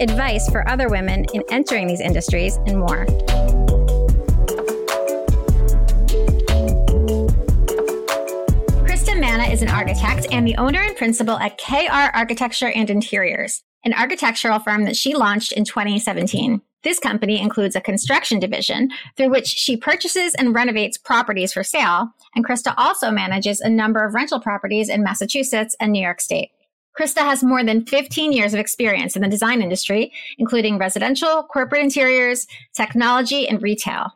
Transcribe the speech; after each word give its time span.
advice 0.00 0.48
for 0.50 0.68
other 0.68 0.88
women 0.88 1.26
in 1.34 1.42
entering 1.50 1.86
these 1.86 2.00
industries, 2.00 2.56
and 2.66 2.78
more. 2.78 3.06
Krista 8.84 9.18
Manna 9.18 9.44
is 9.44 9.62
an 9.62 9.68
architect 9.68 10.26
and 10.32 10.46
the 10.46 10.56
owner 10.56 10.80
and 10.80 10.96
principal 10.96 11.38
at 11.38 11.58
KR 11.58 12.16
Architecture 12.16 12.70
and 12.70 12.90
Interiors, 12.90 13.62
an 13.84 13.94
architectural 13.94 14.58
firm 14.58 14.84
that 14.84 14.96
she 14.96 15.14
launched 15.14 15.52
in 15.52 15.64
2017. 15.64 16.60
This 16.82 16.98
company 16.98 17.40
includes 17.40 17.76
a 17.76 17.80
construction 17.80 18.38
division 18.38 18.88
through 19.16 19.28
which 19.28 19.46
she 19.46 19.76
purchases 19.76 20.34
and 20.34 20.54
renovates 20.54 20.96
properties 20.96 21.52
for 21.52 21.62
sale, 21.62 22.14
and 22.34 22.44
Krista 22.46 22.72
also 22.78 23.10
manages 23.10 23.60
a 23.60 23.68
number 23.68 24.04
of 24.04 24.14
rental 24.14 24.40
properties 24.40 24.88
in 24.88 25.02
Massachusetts 25.02 25.76
and 25.78 25.92
New 25.92 26.02
York 26.02 26.22
State. 26.22 26.50
Krista 26.98 27.20
has 27.20 27.42
more 27.42 27.64
than 27.64 27.86
15 27.86 28.32
years 28.32 28.54
of 28.54 28.60
experience 28.60 29.16
in 29.16 29.22
the 29.22 29.28
design 29.28 29.62
industry, 29.62 30.12
including 30.38 30.78
residential, 30.78 31.44
corporate 31.44 31.82
interiors, 31.82 32.46
technology, 32.74 33.48
and 33.48 33.62
retail. 33.62 34.12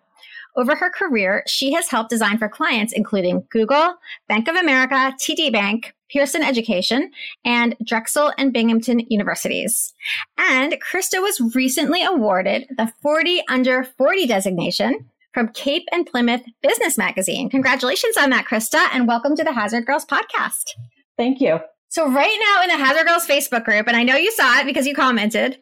Over 0.57 0.77
her 0.77 0.91
career, 0.91 1.43
she 1.47 1.73
has 1.73 1.89
helped 1.89 2.11
design 2.11 2.39
for 2.39 2.49
clients 2.49 2.93
including 2.93 3.47
Google, 3.51 3.97
Bank 4.29 4.49
of 4.49 4.55
America, 4.55 5.15
TD 5.21 5.53
Bank, 5.53 5.95
Pearson 6.11 6.43
Education, 6.43 7.11
and 7.45 7.75
Drexel 7.85 8.33
and 8.39 8.53
Binghamton 8.53 9.01
Universities. 9.09 9.93
And 10.39 10.75
Krista 10.75 11.21
was 11.21 11.55
recently 11.57 12.05
awarded 12.05 12.67
the 12.77 12.93
40 13.03 13.43
under 13.49 13.83
40 13.83 14.27
designation 14.29 15.11
from 15.33 15.49
Cape 15.49 15.87
and 15.91 16.07
Plymouth 16.07 16.43
Business 16.63 16.97
Magazine. 16.97 17.51
Congratulations 17.51 18.17
on 18.17 18.31
that, 18.31 18.45
Krista, 18.47 18.87
and 18.93 19.09
welcome 19.09 19.35
to 19.35 19.43
the 19.43 19.53
Hazard 19.53 19.87
Girls 19.87 20.07
podcast. 20.07 20.71
Thank 21.17 21.41
you. 21.41 21.59
So 21.95 22.11
right 22.11 22.37
now 22.41 22.63
in 22.65 22.71
the 22.71 22.85
Hazard 22.85 23.07
Girls 23.07 23.25
Facebook 23.25 23.65
group, 23.65 23.87
and 23.87 23.97
I 23.97 24.03
know 24.03 24.17
you 24.17 24.33
saw 24.33 24.59
it 24.59 24.67
because 24.67 24.85
you 24.85 24.97
commented, 24.97 25.61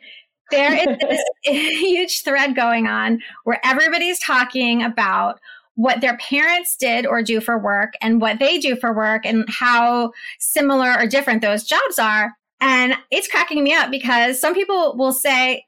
there 0.51 0.73
is 0.73 0.97
this 0.99 1.23
huge 1.43 2.23
thread 2.23 2.57
going 2.57 2.87
on 2.87 3.21
where 3.45 3.61
everybody's 3.63 4.19
talking 4.19 4.83
about 4.83 5.39
what 5.75 6.01
their 6.01 6.17
parents 6.17 6.75
did 6.75 7.05
or 7.05 7.23
do 7.23 7.39
for 7.43 7.59
work 7.59 7.93
and 8.01 8.23
what 8.23 8.39
they 8.39 8.59
do 8.59 8.77
for 8.77 8.95
work 8.95 9.27
and 9.27 9.45
how 9.51 10.11
similar 10.39 10.95
or 10.99 11.07
different 11.07 11.43
those 11.43 11.65
jobs 11.65 11.99
are. 11.99 12.33
And 12.63 12.95
it's 13.11 13.29
cracking 13.29 13.63
me 13.63 13.75
up 13.75 13.91
because 13.91 14.41
some 14.41 14.55
people 14.55 14.97
will 14.97 15.13
say, 15.13 15.67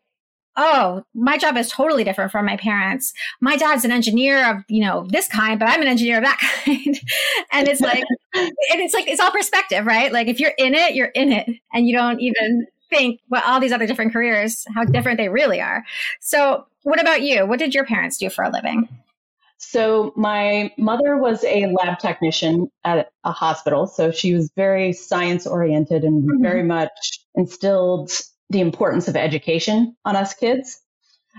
oh, 0.57 1.05
my 1.15 1.37
job 1.37 1.57
is 1.57 1.71
totally 1.71 2.05
different 2.05 2.31
from 2.31 2.47
my 2.47 2.57
parents. 2.57 3.13
My 3.41 3.57
dad's 3.57 3.85
an 3.85 3.91
engineer 3.91 4.51
of, 4.51 4.65
you 4.69 4.81
know, 4.81 5.07
this 5.09 5.29
kind, 5.29 5.59
but 5.59 5.69
I'm 5.69 5.83
an 5.83 5.89
engineer 5.89 6.19
of 6.19 6.25
that 6.25 6.39
kind. 6.65 7.01
and 7.53 7.69
it's 7.69 7.81
like, 7.81 8.05
and 8.35 8.81
it's 8.81 8.95
like, 8.95 9.09
it's 9.09 9.21
all 9.21 9.31
perspective, 9.31 9.87
right? 9.87 10.13
Like 10.13 10.29
if 10.29 10.41
you're 10.41 10.55
in 10.59 10.75
it, 10.75 10.95
you're 10.95 11.09
in 11.09 11.33
it 11.33 11.49
and 11.73 11.87
you 11.87 11.97
don't 11.97 12.21
even 12.21 12.67
think, 12.91 13.21
well, 13.29 13.43
all 13.45 13.61
these 13.61 13.73
other 13.73 13.87
different 13.87 14.13
careers, 14.13 14.65
how 14.75 14.85
different 14.85 15.19
they 15.19 15.29
really 15.29 15.61
are. 15.61 15.85
So 16.21 16.67
what 16.83 17.01
about 17.01 17.23
you? 17.23 17.47
What 17.47 17.59
did 17.59 17.75
your 17.75 17.85
parents 17.85 18.19
do 18.19 18.31
for 18.31 18.45
a 18.45 18.51
living? 18.51 18.89
So 19.59 20.13
my 20.15 20.73
mother 20.77 21.17
was 21.17 21.43
a 21.45 21.67
lab 21.67 21.99
technician 21.99 22.71
at 22.85 23.11
a 23.25 23.33
hospital. 23.33 23.87
So 23.87 24.11
she 24.11 24.35
was 24.35 24.51
very 24.57 24.93
science 24.93 25.47
oriented 25.47 26.05
and 26.05 26.23
mm-hmm. 26.23 26.43
very 26.43 26.63
much 26.63 27.21
instilled 27.35 28.11
the 28.51 28.61
importance 28.61 29.09
of 29.09 29.17
education 29.17 29.97
on 30.05 30.17
us 30.17 30.35
kids. 30.35 30.81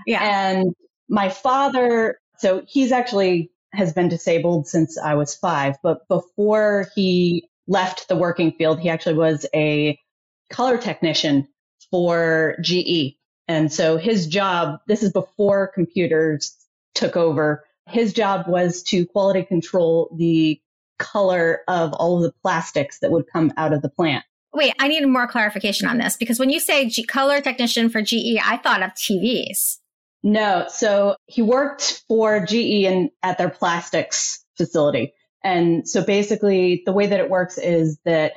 Yeah. 0.06 0.22
And 0.22 0.74
my 1.08 1.28
father, 1.28 2.18
so 2.38 2.62
he's 2.66 2.92
actually 2.92 3.50
has 3.72 3.92
been 3.92 4.08
disabled 4.08 4.66
since 4.66 4.98
I 4.98 5.14
was 5.14 5.34
five, 5.34 5.76
but 5.82 6.06
before 6.08 6.88
he 6.94 7.48
left 7.66 8.08
the 8.08 8.16
working 8.16 8.52
field, 8.52 8.80
he 8.80 8.88
actually 8.88 9.14
was 9.14 9.46
a 9.54 9.98
color 10.50 10.78
technician 10.78 11.48
for 11.90 12.56
GE. 12.62 13.16
And 13.48 13.72
so 13.72 13.96
his 13.96 14.26
job, 14.26 14.80
this 14.86 15.02
is 15.02 15.12
before 15.12 15.70
computers 15.74 16.56
took 16.94 17.16
over. 17.16 17.64
His 17.88 18.12
job 18.12 18.48
was 18.48 18.82
to 18.84 19.06
quality 19.06 19.44
control 19.44 20.14
the 20.16 20.60
color 20.98 21.60
of 21.68 21.92
all 21.92 22.16
of 22.16 22.22
the 22.22 22.32
plastics 22.42 23.00
that 23.00 23.10
would 23.10 23.26
come 23.32 23.52
out 23.56 23.72
of 23.72 23.82
the 23.82 23.88
plant. 23.88 24.24
Wait, 24.56 24.72
I 24.78 24.88
need 24.88 25.06
more 25.06 25.26
clarification 25.26 25.86
on 25.86 25.98
this 25.98 26.16
because 26.16 26.38
when 26.38 26.48
you 26.48 26.60
say 26.60 26.88
G- 26.88 27.04
color 27.04 27.42
technician 27.42 27.90
for 27.90 28.00
GE, 28.00 28.38
I 28.42 28.56
thought 28.56 28.82
of 28.82 28.92
TVs. 28.92 29.76
No, 30.22 30.64
so 30.70 31.16
he 31.26 31.42
worked 31.42 32.02
for 32.08 32.44
GE 32.46 32.86
and 32.86 33.10
at 33.22 33.36
their 33.36 33.50
plastics 33.50 34.42
facility. 34.56 35.12
And 35.44 35.86
so 35.86 36.02
basically 36.02 36.82
the 36.86 36.92
way 36.92 37.06
that 37.06 37.20
it 37.20 37.28
works 37.28 37.58
is 37.58 37.98
that 38.06 38.32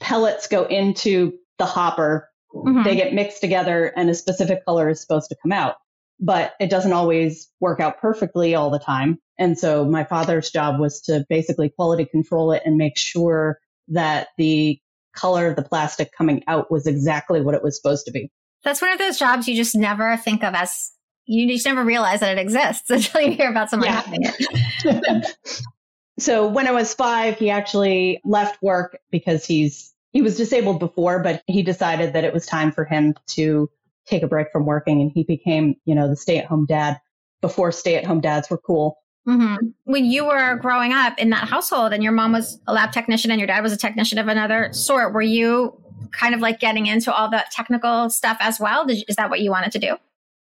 pellets 0.00 0.48
go 0.48 0.64
into 0.64 1.34
the 1.58 1.66
hopper, 1.66 2.30
mm-hmm. 2.54 2.82
they 2.82 2.96
get 2.96 3.12
mixed 3.12 3.42
together 3.42 3.92
and 3.94 4.08
a 4.08 4.14
specific 4.14 4.64
color 4.64 4.88
is 4.88 5.02
supposed 5.02 5.28
to 5.28 5.36
come 5.42 5.52
out. 5.52 5.76
But 6.18 6.54
it 6.58 6.70
doesn't 6.70 6.94
always 6.94 7.50
work 7.60 7.80
out 7.80 8.00
perfectly 8.00 8.54
all 8.54 8.70
the 8.70 8.78
time. 8.78 9.18
And 9.38 9.58
so 9.58 9.84
my 9.84 10.04
father's 10.04 10.50
job 10.50 10.80
was 10.80 11.02
to 11.02 11.26
basically 11.28 11.68
quality 11.68 12.06
control 12.06 12.52
it 12.52 12.62
and 12.64 12.78
make 12.78 12.96
sure 12.96 13.58
that 13.88 14.28
the 14.38 14.80
color 15.14 15.48
of 15.48 15.56
the 15.56 15.62
plastic 15.62 16.12
coming 16.12 16.42
out 16.46 16.70
was 16.70 16.86
exactly 16.86 17.40
what 17.40 17.54
it 17.54 17.62
was 17.62 17.76
supposed 17.76 18.06
to 18.06 18.12
be. 18.12 18.30
That's 18.64 18.82
one 18.82 18.92
of 18.92 18.98
those 18.98 19.18
jobs 19.18 19.48
you 19.48 19.56
just 19.56 19.74
never 19.74 20.16
think 20.16 20.44
of 20.44 20.54
as 20.54 20.92
you 21.26 21.48
just 21.48 21.64
never 21.64 21.84
realize 21.84 22.20
that 22.20 22.36
it 22.36 22.40
exists 22.40 22.90
until 22.90 23.20
you 23.20 23.32
hear 23.32 23.50
about 23.50 23.70
someone 23.70 23.88
yeah. 23.88 24.00
having 24.00 24.20
it. 24.22 25.36
so 26.18 26.48
when 26.48 26.66
I 26.66 26.72
was 26.72 26.92
five, 26.94 27.38
he 27.38 27.50
actually 27.50 28.20
left 28.24 28.62
work 28.62 28.98
because 29.10 29.44
he's 29.46 29.94
he 30.12 30.22
was 30.22 30.36
disabled 30.36 30.80
before, 30.80 31.22
but 31.22 31.42
he 31.46 31.62
decided 31.62 32.14
that 32.14 32.24
it 32.24 32.34
was 32.34 32.44
time 32.44 32.72
for 32.72 32.84
him 32.84 33.14
to 33.28 33.70
take 34.06 34.24
a 34.24 34.26
break 34.26 34.48
from 34.50 34.66
working 34.66 35.00
and 35.00 35.12
he 35.14 35.22
became, 35.22 35.76
you 35.84 35.94
know, 35.94 36.08
the 36.08 36.16
stay-at-home 36.16 36.66
dad 36.66 37.00
before 37.40 37.70
stay-at-home 37.70 38.20
dads 38.20 38.50
were 38.50 38.58
cool. 38.58 38.96
Mm-hmm. 39.28 39.68
When 39.84 40.06
you 40.06 40.26
were 40.26 40.56
growing 40.56 40.92
up 40.92 41.18
in 41.18 41.30
that 41.30 41.48
household 41.48 41.92
and 41.92 42.02
your 42.02 42.12
mom 42.12 42.32
was 42.32 42.58
a 42.66 42.72
lab 42.72 42.92
technician 42.92 43.30
and 43.30 43.38
your 43.38 43.46
dad 43.46 43.62
was 43.62 43.72
a 43.72 43.76
technician 43.76 44.18
of 44.18 44.28
another 44.28 44.72
sort, 44.72 45.12
were 45.12 45.22
you 45.22 45.78
kind 46.12 46.34
of 46.34 46.40
like 46.40 46.58
getting 46.58 46.86
into 46.86 47.12
all 47.12 47.30
the 47.30 47.44
technical 47.52 48.10
stuff 48.10 48.38
as 48.40 48.58
well? 48.58 48.86
Did, 48.86 49.04
is 49.08 49.16
that 49.16 49.30
what 49.30 49.40
you 49.40 49.50
wanted 49.50 49.72
to 49.72 49.78
do? 49.78 49.96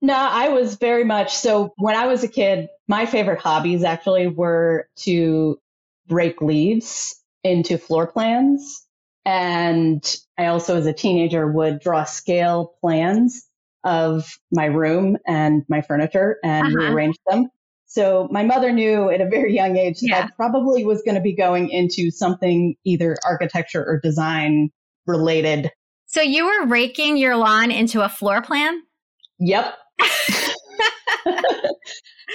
No, 0.01 0.13
I 0.15 0.49
was 0.49 0.75
very 0.75 1.03
much 1.03 1.33
so 1.33 1.73
when 1.77 1.95
I 1.95 2.05
was 2.05 2.23
a 2.23 2.27
kid, 2.27 2.67
my 2.87 3.05
favorite 3.05 3.39
hobbies 3.39 3.83
actually 3.83 4.27
were 4.27 4.87
to 4.97 5.59
break 6.07 6.41
leaves 6.41 7.15
into 7.43 7.77
floor 7.77 8.07
plans. 8.07 8.85
And 9.25 10.03
I 10.37 10.47
also, 10.47 10.77
as 10.77 10.85
a 10.85 10.93
teenager, 10.93 11.51
would 11.51 11.79
draw 11.79 12.03
scale 12.03 12.75
plans 12.81 13.47
of 13.83 14.37
my 14.51 14.65
room 14.65 15.17
and 15.25 15.63
my 15.67 15.81
furniture 15.81 16.37
and 16.43 16.67
uh-huh. 16.67 16.77
rearrange 16.77 17.15
them. 17.27 17.49
So 17.87 18.27
my 18.31 18.43
mother 18.43 18.71
knew 18.71 19.09
at 19.09 19.21
a 19.21 19.29
very 19.29 19.53
young 19.53 19.77
age 19.77 19.99
yeah. 20.01 20.21
that 20.21 20.25
I 20.25 20.29
probably 20.35 20.83
was 20.83 21.01
going 21.03 21.15
to 21.15 21.21
be 21.21 21.35
going 21.35 21.69
into 21.69 22.11
something 22.11 22.75
either 22.83 23.15
architecture 23.25 23.83
or 23.85 23.99
design 24.01 24.69
related. 25.05 25.71
So 26.07 26.21
you 26.21 26.45
were 26.45 26.67
raking 26.67 27.17
your 27.17 27.35
lawn 27.35 27.71
into 27.71 28.03
a 28.03 28.09
floor 28.09 28.41
plan? 28.41 28.81
Yep. 29.39 29.75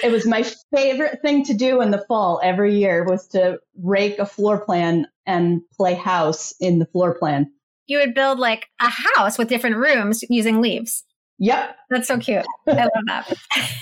it 0.03 0.11
was 0.11 0.25
my 0.25 0.43
favorite 0.73 1.19
thing 1.21 1.43
to 1.45 1.53
do 1.53 1.81
in 1.81 1.91
the 1.91 2.03
fall 2.07 2.39
every 2.43 2.77
year 2.77 3.03
was 3.03 3.27
to 3.29 3.59
rake 3.81 4.19
a 4.19 4.25
floor 4.25 4.63
plan 4.63 5.07
and 5.25 5.61
play 5.75 5.93
house 5.93 6.53
in 6.59 6.79
the 6.79 6.85
floor 6.85 7.17
plan. 7.17 7.51
You 7.87 7.99
would 7.99 8.13
build 8.13 8.39
like 8.39 8.67
a 8.79 8.89
house 8.89 9.37
with 9.37 9.49
different 9.49 9.77
rooms 9.77 10.23
using 10.29 10.61
leaves. 10.61 11.03
Yep. 11.39 11.75
That's 11.89 12.07
so 12.07 12.17
cute. 12.19 12.45
I 12.67 12.83
love 12.83 12.89
that. 13.07 13.33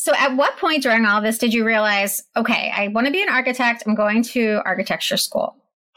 So, 0.00 0.14
at 0.14 0.36
what 0.36 0.56
point 0.58 0.84
during 0.84 1.04
all 1.04 1.20
this 1.20 1.38
did 1.38 1.52
you 1.52 1.66
realize, 1.66 2.22
okay, 2.36 2.72
I 2.74 2.86
want 2.86 3.08
to 3.08 3.12
be 3.12 3.20
an 3.20 3.28
architect. 3.28 3.82
I'm 3.84 3.96
going 3.96 4.22
to 4.22 4.62
architecture 4.64 5.16
school? 5.16 5.56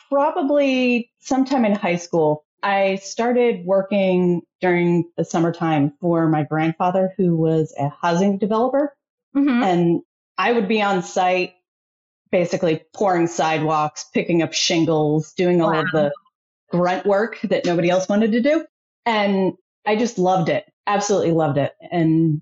Probably 0.09 1.11
sometime 1.19 1.65
in 1.65 1.75
high 1.75 1.97
school. 1.97 2.43
I 2.63 2.95
started 2.95 3.63
working 3.63 4.41
during 4.59 5.05
the 5.17 5.23
summertime 5.23 5.93
for 6.01 6.27
my 6.27 6.41
grandfather, 6.41 7.13
who 7.15 7.35
was 7.35 7.75
a 7.79 7.89
housing 8.01 8.39
developer. 8.39 8.91
Mm-hmm. 9.35 9.63
And 9.63 10.01
I 10.35 10.51
would 10.51 10.67
be 10.67 10.81
on 10.81 11.03
site, 11.03 11.53
basically 12.31 12.81
pouring 12.95 13.27
sidewalks, 13.27 14.05
picking 14.15 14.41
up 14.41 14.53
shingles, 14.53 15.31
doing 15.33 15.61
all 15.61 15.73
wow. 15.73 15.81
of 15.81 15.91
the 15.91 16.11
grunt 16.71 17.05
work 17.05 17.39
that 17.43 17.65
nobody 17.65 17.91
else 17.91 18.09
wanted 18.09 18.31
to 18.31 18.41
do. 18.41 18.65
And 19.05 19.53
I 19.85 19.95
just 19.95 20.17
loved 20.17 20.49
it, 20.49 20.65
absolutely 20.87 21.33
loved 21.33 21.59
it. 21.59 21.73
And 21.91 22.41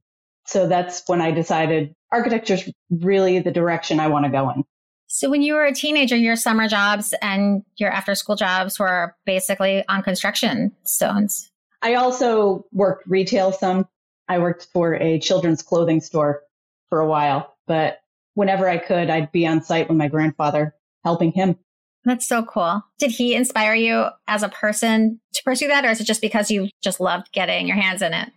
So 0.49 0.67
that's 0.67 1.03
when 1.05 1.21
I 1.21 1.29
decided 1.29 1.93
architecture 2.11 2.55
is 2.55 2.71
really 2.89 3.37
the 3.37 3.51
direction 3.51 3.99
I 3.99 4.07
want 4.07 4.25
to 4.25 4.31
go 4.31 4.49
in. 4.49 4.63
So 5.05 5.29
when 5.29 5.43
you 5.43 5.53
were 5.53 5.65
a 5.65 5.75
teenager, 5.75 6.15
your 6.15 6.35
summer 6.35 6.67
jobs 6.67 7.13
and 7.21 7.63
your 7.77 7.91
after 7.91 8.15
school 8.15 8.35
jobs 8.35 8.79
were 8.79 9.15
basically 9.27 9.83
on 9.87 10.01
construction 10.01 10.71
stones. 10.85 11.51
I 11.83 11.93
also 11.93 12.65
worked 12.71 13.07
retail 13.07 13.51
some. 13.51 13.87
I 14.27 14.39
worked 14.39 14.67
for 14.73 14.95
a 14.95 15.19
children's 15.19 15.61
clothing 15.61 16.01
store 16.01 16.41
for 16.89 16.99
a 16.99 17.07
while, 17.07 17.55
but 17.67 17.99
whenever 18.33 18.67
I 18.67 18.79
could, 18.79 19.11
I'd 19.11 19.31
be 19.31 19.45
on 19.45 19.61
site 19.61 19.87
with 19.87 19.97
my 19.97 20.07
grandfather 20.07 20.73
helping 21.03 21.31
him. 21.31 21.57
That's 22.05 22.27
so 22.27 22.43
cool. 22.43 22.83
Did 22.97 23.11
he 23.11 23.35
inspire 23.35 23.75
you 23.75 24.05
as 24.27 24.41
a 24.41 24.49
person 24.49 25.19
to 25.33 25.43
pursue 25.43 25.67
that, 25.67 25.85
or 25.85 25.89
is 25.89 26.01
it 26.01 26.05
just 26.05 26.21
because 26.21 26.49
you 26.49 26.69
just 26.81 26.99
loved 26.99 27.31
getting 27.33 27.67
your 27.67 27.77
hands 27.77 28.01
in 28.01 28.13
it? 28.15 28.31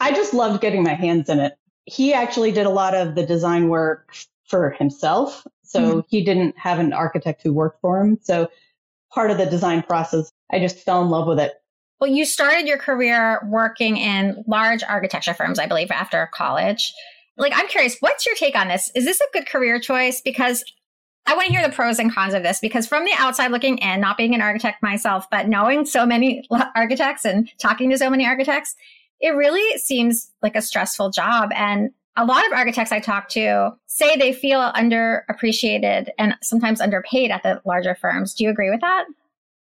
I 0.00 0.12
just 0.12 0.34
loved 0.34 0.60
getting 0.60 0.82
my 0.82 0.94
hands 0.94 1.28
in 1.28 1.40
it. 1.40 1.54
He 1.84 2.12
actually 2.12 2.52
did 2.52 2.66
a 2.66 2.70
lot 2.70 2.94
of 2.94 3.14
the 3.14 3.24
design 3.24 3.68
work 3.68 4.14
for 4.44 4.70
himself. 4.70 5.46
So 5.62 5.80
mm-hmm. 5.80 6.00
he 6.08 6.22
didn't 6.22 6.56
have 6.58 6.78
an 6.78 6.92
architect 6.92 7.42
who 7.42 7.52
worked 7.52 7.80
for 7.80 8.00
him. 8.00 8.18
So 8.22 8.48
part 9.12 9.30
of 9.30 9.38
the 9.38 9.46
design 9.46 9.82
process, 9.82 10.30
I 10.50 10.58
just 10.58 10.78
fell 10.78 11.02
in 11.02 11.10
love 11.10 11.26
with 11.26 11.40
it. 11.40 11.54
Well, 12.00 12.10
you 12.10 12.26
started 12.26 12.66
your 12.66 12.78
career 12.78 13.40
working 13.48 13.96
in 13.96 14.44
large 14.46 14.82
architecture 14.82 15.32
firms, 15.32 15.58
I 15.58 15.66
believe, 15.66 15.90
after 15.90 16.28
college. 16.34 16.92
Like, 17.38 17.52
I'm 17.54 17.68
curious, 17.68 17.96
what's 18.00 18.26
your 18.26 18.34
take 18.34 18.54
on 18.54 18.68
this? 18.68 18.90
Is 18.94 19.04
this 19.04 19.20
a 19.20 19.24
good 19.32 19.46
career 19.46 19.80
choice? 19.80 20.20
Because 20.20 20.62
I 21.26 21.34
want 21.34 21.46
to 21.46 21.52
hear 21.52 21.66
the 21.66 21.74
pros 21.74 21.98
and 21.98 22.12
cons 22.12 22.34
of 22.34 22.42
this 22.42 22.60
because 22.60 22.86
from 22.86 23.04
the 23.04 23.12
outside 23.16 23.50
looking 23.50 23.78
in, 23.78 24.00
not 24.00 24.16
being 24.16 24.34
an 24.34 24.40
architect 24.40 24.82
myself, 24.82 25.26
but 25.30 25.48
knowing 25.48 25.84
so 25.84 26.06
many 26.06 26.46
architects 26.76 27.24
and 27.24 27.50
talking 27.58 27.90
to 27.90 27.98
so 27.98 28.08
many 28.08 28.26
architects, 28.26 28.76
it 29.20 29.30
really 29.30 29.78
seems 29.78 30.30
like 30.42 30.56
a 30.56 30.62
stressful 30.62 31.10
job. 31.10 31.50
And 31.54 31.90
a 32.16 32.24
lot 32.24 32.46
of 32.46 32.52
architects 32.52 32.92
I 32.92 33.00
talk 33.00 33.28
to 33.30 33.72
say 33.86 34.16
they 34.16 34.32
feel 34.32 34.72
underappreciated 34.72 36.08
and 36.18 36.34
sometimes 36.42 36.80
underpaid 36.80 37.30
at 37.30 37.42
the 37.42 37.60
larger 37.64 37.94
firms. 37.94 38.34
Do 38.34 38.44
you 38.44 38.50
agree 38.50 38.70
with 38.70 38.80
that? 38.80 39.04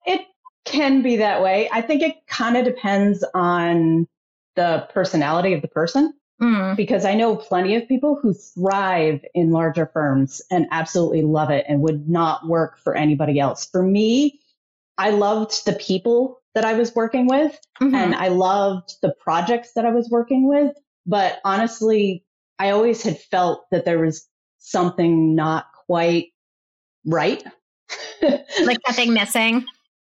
It 0.05 0.21
can 0.63 1.01
be 1.01 1.17
that 1.17 1.41
way. 1.41 1.69
I 1.71 1.81
think 1.81 2.01
it 2.01 2.15
kind 2.27 2.55
of 2.57 2.65
depends 2.65 3.25
on 3.33 4.07
the 4.55 4.87
personality 4.93 5.53
of 5.53 5.61
the 5.61 5.67
person. 5.67 6.13
Mm. 6.41 6.75
Because 6.75 7.05
I 7.05 7.15
know 7.15 7.37
plenty 7.37 7.75
of 7.75 7.87
people 7.87 8.19
who 8.21 8.33
thrive 8.33 9.23
in 9.33 9.51
larger 9.51 9.85
firms 9.85 10.41
and 10.51 10.67
absolutely 10.69 11.21
love 11.21 11.49
it 11.49 11.65
and 11.69 11.79
would 11.79 12.09
not 12.09 12.45
work 12.45 12.77
for 12.77 12.93
anybody 12.93 13.39
else. 13.39 13.65
For 13.65 13.81
me, 13.81 14.41
I 14.97 15.11
loved 15.11 15.65
the 15.65 15.73
people 15.73 16.41
that 16.55 16.65
I 16.65 16.73
was 16.73 16.95
working 16.95 17.27
with 17.27 17.57
mm-hmm. 17.81 17.93
and 17.93 18.15
I 18.15 18.29
loved 18.29 18.95
the 19.01 19.13
projects 19.19 19.73
that 19.75 19.85
I 19.85 19.91
was 19.91 20.09
working 20.09 20.47
with. 20.47 20.71
But 21.05 21.39
honestly, 21.45 22.23
I 22.57 22.71
always 22.71 23.03
had 23.03 23.19
felt 23.19 23.65
that 23.71 23.85
there 23.85 23.99
was 23.99 24.27
something 24.57 25.35
not 25.35 25.65
quite 25.85 26.27
right. 27.05 27.43
like 28.21 28.79
something 28.87 29.13
missing. 29.13 29.65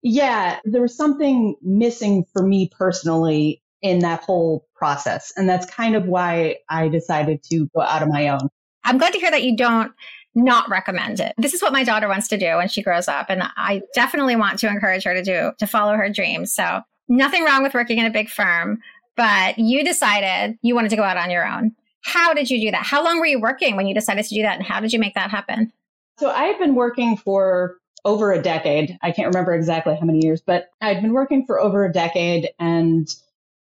Yeah, 0.02 0.60
there 0.64 0.80
was 0.80 0.96
something 0.96 1.56
missing 1.60 2.24
for 2.32 2.42
me 2.42 2.70
personally 2.76 3.62
in 3.82 4.00
that 4.00 4.22
whole 4.22 4.66
process. 4.74 5.32
And 5.36 5.48
that's 5.48 5.66
kind 5.66 5.96
of 5.96 6.06
why 6.06 6.58
I 6.68 6.88
decided 6.88 7.42
to 7.50 7.68
go 7.74 7.82
out 7.82 8.02
on 8.02 8.08
my 8.08 8.28
own. 8.28 8.48
I'm 8.84 8.98
glad 8.98 9.12
to 9.12 9.18
hear 9.18 9.30
that 9.30 9.42
you 9.42 9.56
don't 9.56 9.92
not 10.38 10.70
recommend 10.70 11.18
it. 11.20 11.34
This 11.36 11.52
is 11.52 11.60
what 11.60 11.72
my 11.72 11.82
daughter 11.82 12.08
wants 12.08 12.28
to 12.28 12.38
do 12.38 12.56
when 12.56 12.68
she 12.68 12.82
grows 12.82 13.08
up. 13.08 13.26
And 13.28 13.42
I 13.56 13.82
definitely 13.94 14.36
want 14.36 14.60
to 14.60 14.68
encourage 14.68 15.04
her 15.04 15.14
to 15.14 15.22
do, 15.22 15.52
to 15.58 15.66
follow 15.66 15.94
her 15.94 16.08
dreams. 16.08 16.54
So 16.54 16.80
nothing 17.08 17.44
wrong 17.44 17.62
with 17.62 17.74
working 17.74 17.98
in 17.98 18.06
a 18.06 18.10
big 18.10 18.28
firm, 18.28 18.80
but 19.16 19.58
you 19.58 19.84
decided 19.84 20.56
you 20.62 20.74
wanted 20.74 20.90
to 20.90 20.96
go 20.96 21.02
out 21.02 21.16
on 21.16 21.30
your 21.30 21.46
own. 21.46 21.72
How 22.02 22.34
did 22.34 22.50
you 22.50 22.60
do 22.60 22.70
that? 22.70 22.86
How 22.86 23.04
long 23.04 23.18
were 23.18 23.26
you 23.26 23.40
working 23.40 23.74
when 23.74 23.88
you 23.88 23.94
decided 23.94 24.24
to 24.24 24.34
do 24.34 24.42
that? 24.42 24.56
And 24.56 24.64
how 24.64 24.80
did 24.80 24.92
you 24.92 25.00
make 25.00 25.14
that 25.14 25.30
happen? 25.30 25.72
So 26.18 26.30
I 26.30 26.44
had 26.44 26.58
been 26.58 26.76
working 26.76 27.16
for 27.16 27.76
over 28.04 28.32
a 28.32 28.40
decade. 28.40 28.96
I 29.02 29.10
can't 29.10 29.28
remember 29.28 29.54
exactly 29.54 29.96
how 29.96 30.06
many 30.06 30.24
years, 30.24 30.40
but 30.40 30.70
I'd 30.80 31.02
been 31.02 31.12
working 31.12 31.46
for 31.46 31.60
over 31.60 31.84
a 31.84 31.92
decade 31.92 32.50
and 32.60 33.08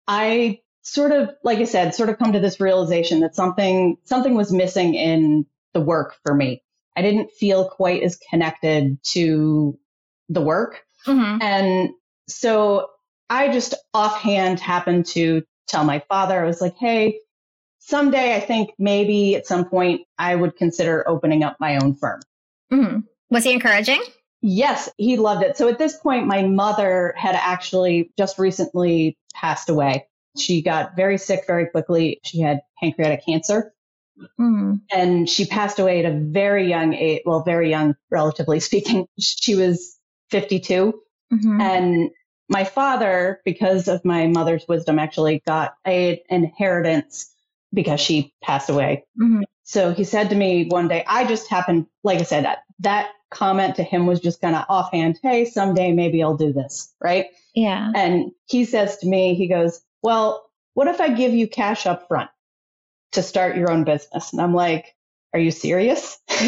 I 0.08 0.60
sort 0.82 1.12
of, 1.12 1.30
like 1.44 1.58
I 1.58 1.64
said, 1.64 1.94
sort 1.94 2.08
of 2.08 2.18
come 2.18 2.32
to 2.32 2.40
this 2.40 2.58
realization 2.58 3.20
that 3.20 3.34
something, 3.34 3.98
something 4.04 4.34
was 4.34 4.50
missing 4.50 4.94
in 4.94 5.46
the 5.74 5.80
work 5.80 6.16
for 6.24 6.34
me. 6.34 6.62
I 6.96 7.02
didn't 7.02 7.30
feel 7.32 7.68
quite 7.68 8.02
as 8.02 8.16
connected 8.30 8.98
to 9.12 9.78
the 10.28 10.40
work. 10.40 10.82
Mm-hmm. 11.06 11.42
And 11.42 11.90
so 12.28 12.88
I 13.28 13.52
just 13.52 13.74
offhand 13.92 14.60
happened 14.60 15.06
to 15.06 15.42
tell 15.66 15.84
my 15.84 16.02
father, 16.08 16.40
I 16.40 16.46
was 16.46 16.60
like, 16.60 16.76
Hey, 16.76 17.18
someday 17.80 18.34
I 18.34 18.40
think 18.40 18.70
maybe 18.78 19.36
at 19.36 19.46
some 19.46 19.68
point 19.68 20.02
I 20.18 20.34
would 20.34 20.56
consider 20.56 21.06
opening 21.06 21.42
up 21.42 21.56
my 21.60 21.76
own 21.76 21.94
firm. 21.94 22.20
Mm-hmm. 22.72 23.00
Was 23.30 23.44
he 23.44 23.52
encouraging? 23.52 24.02
Yes, 24.40 24.88
he 24.98 25.16
loved 25.16 25.42
it. 25.42 25.56
So 25.56 25.68
at 25.68 25.78
this 25.78 25.96
point, 25.96 26.26
my 26.26 26.42
mother 26.42 27.14
had 27.16 27.34
actually 27.34 28.12
just 28.18 28.38
recently 28.38 29.16
passed 29.34 29.70
away. 29.70 30.06
She 30.36 30.62
got 30.62 30.96
very 30.96 31.16
sick 31.16 31.44
very 31.46 31.66
quickly. 31.66 32.20
She 32.24 32.40
had 32.40 32.60
pancreatic 32.78 33.24
cancer. 33.24 33.73
Mm. 34.38 34.80
And 34.90 35.28
she 35.28 35.46
passed 35.46 35.78
away 35.78 36.04
at 36.04 36.12
a 36.12 36.16
very 36.16 36.68
young 36.68 36.94
age. 36.94 37.22
Well, 37.24 37.42
very 37.42 37.70
young, 37.70 37.96
relatively 38.10 38.60
speaking. 38.70 39.06
She 39.18 39.54
was 39.54 39.98
52. 40.30 41.00
Mm-hmm. 41.32 41.60
And 41.60 42.10
my 42.48 42.64
father, 42.64 43.40
because 43.44 43.88
of 43.88 44.04
my 44.04 44.26
mother's 44.26 44.66
wisdom, 44.68 44.98
actually 44.98 45.42
got 45.46 45.74
a, 45.86 46.22
an 46.30 46.44
inheritance 46.44 47.32
because 47.72 48.00
she 48.00 48.34
passed 48.42 48.70
away. 48.70 49.04
Mm-hmm. 49.20 49.42
So 49.64 49.92
he 49.92 50.04
said 50.04 50.30
to 50.30 50.36
me 50.36 50.66
one 50.68 50.88
day, 50.88 51.04
I 51.06 51.26
just 51.26 51.48
happened, 51.48 51.86
like 52.02 52.20
I 52.20 52.24
said, 52.24 52.44
that, 52.44 52.58
that 52.80 53.10
comment 53.30 53.76
to 53.76 53.82
him 53.82 54.06
was 54.06 54.20
just 54.20 54.40
kind 54.40 54.54
of 54.54 54.64
offhand, 54.68 55.18
hey, 55.22 55.44
someday 55.44 55.92
maybe 55.92 56.22
I'll 56.22 56.36
do 56.36 56.52
this, 56.52 56.94
right? 57.00 57.26
Yeah. 57.54 57.90
And 57.94 58.30
he 58.46 58.64
says 58.64 58.98
to 58.98 59.08
me, 59.08 59.34
he 59.34 59.48
goes, 59.48 59.80
well, 60.02 60.44
what 60.74 60.88
if 60.88 61.00
I 61.00 61.08
give 61.08 61.32
you 61.32 61.48
cash 61.48 61.86
up 61.86 62.06
front 62.08 62.30
to 63.14 63.22
start 63.22 63.56
your 63.56 63.70
own 63.70 63.84
business? 63.84 64.32
And 64.32 64.40
I'm 64.40 64.54
like, 64.54 64.94
are 65.32 65.40
you 65.40 65.50
serious? 65.50 66.18
like 66.30 66.40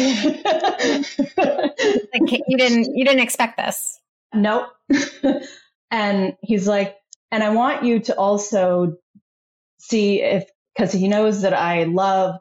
you 2.47 2.57
didn't 2.57 2.95
you 2.95 3.05
didn't 3.05 3.19
expect 3.19 3.57
this. 3.57 3.99
Nope. 4.33 4.67
and 5.91 6.37
he's 6.41 6.67
like, 6.67 6.95
and 7.31 7.43
I 7.43 7.49
want 7.49 7.83
you 7.83 7.99
to 8.01 8.17
also 8.17 8.97
see 9.79 10.21
if 10.21 10.49
because 10.75 10.91
he 10.91 11.07
knows 11.07 11.41
that 11.41 11.53
I 11.53 11.83
love 11.83 12.39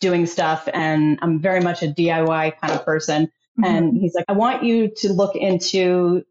doing 0.00 0.26
stuff 0.26 0.68
and 0.72 1.18
I'm 1.22 1.40
very 1.40 1.60
much 1.60 1.82
a 1.82 1.86
DIY 1.86 2.60
kind 2.60 2.72
of 2.72 2.84
person. 2.84 3.26
Mm-hmm. 3.58 3.64
And 3.64 3.96
he's 3.96 4.14
like, 4.14 4.24
I 4.28 4.32
want 4.32 4.64
you 4.64 4.88
to 4.96 5.12
look 5.12 5.36
into 5.36 6.24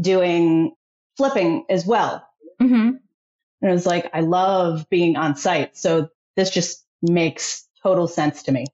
doing 0.00 0.72
flipping 1.16 1.64
as 1.68 1.84
well. 1.84 2.26
Mm-hmm. 2.62 2.90
And 3.62 3.70
it 3.70 3.72
was 3.72 3.86
like, 3.86 4.10
I 4.14 4.20
love 4.20 4.88
being 4.88 5.16
on 5.16 5.36
site. 5.36 5.76
So 5.76 6.08
this 6.36 6.50
just 6.50 6.84
makes 7.02 7.66
total 7.82 8.06
sense 8.08 8.42
to 8.44 8.52
me. 8.52 8.66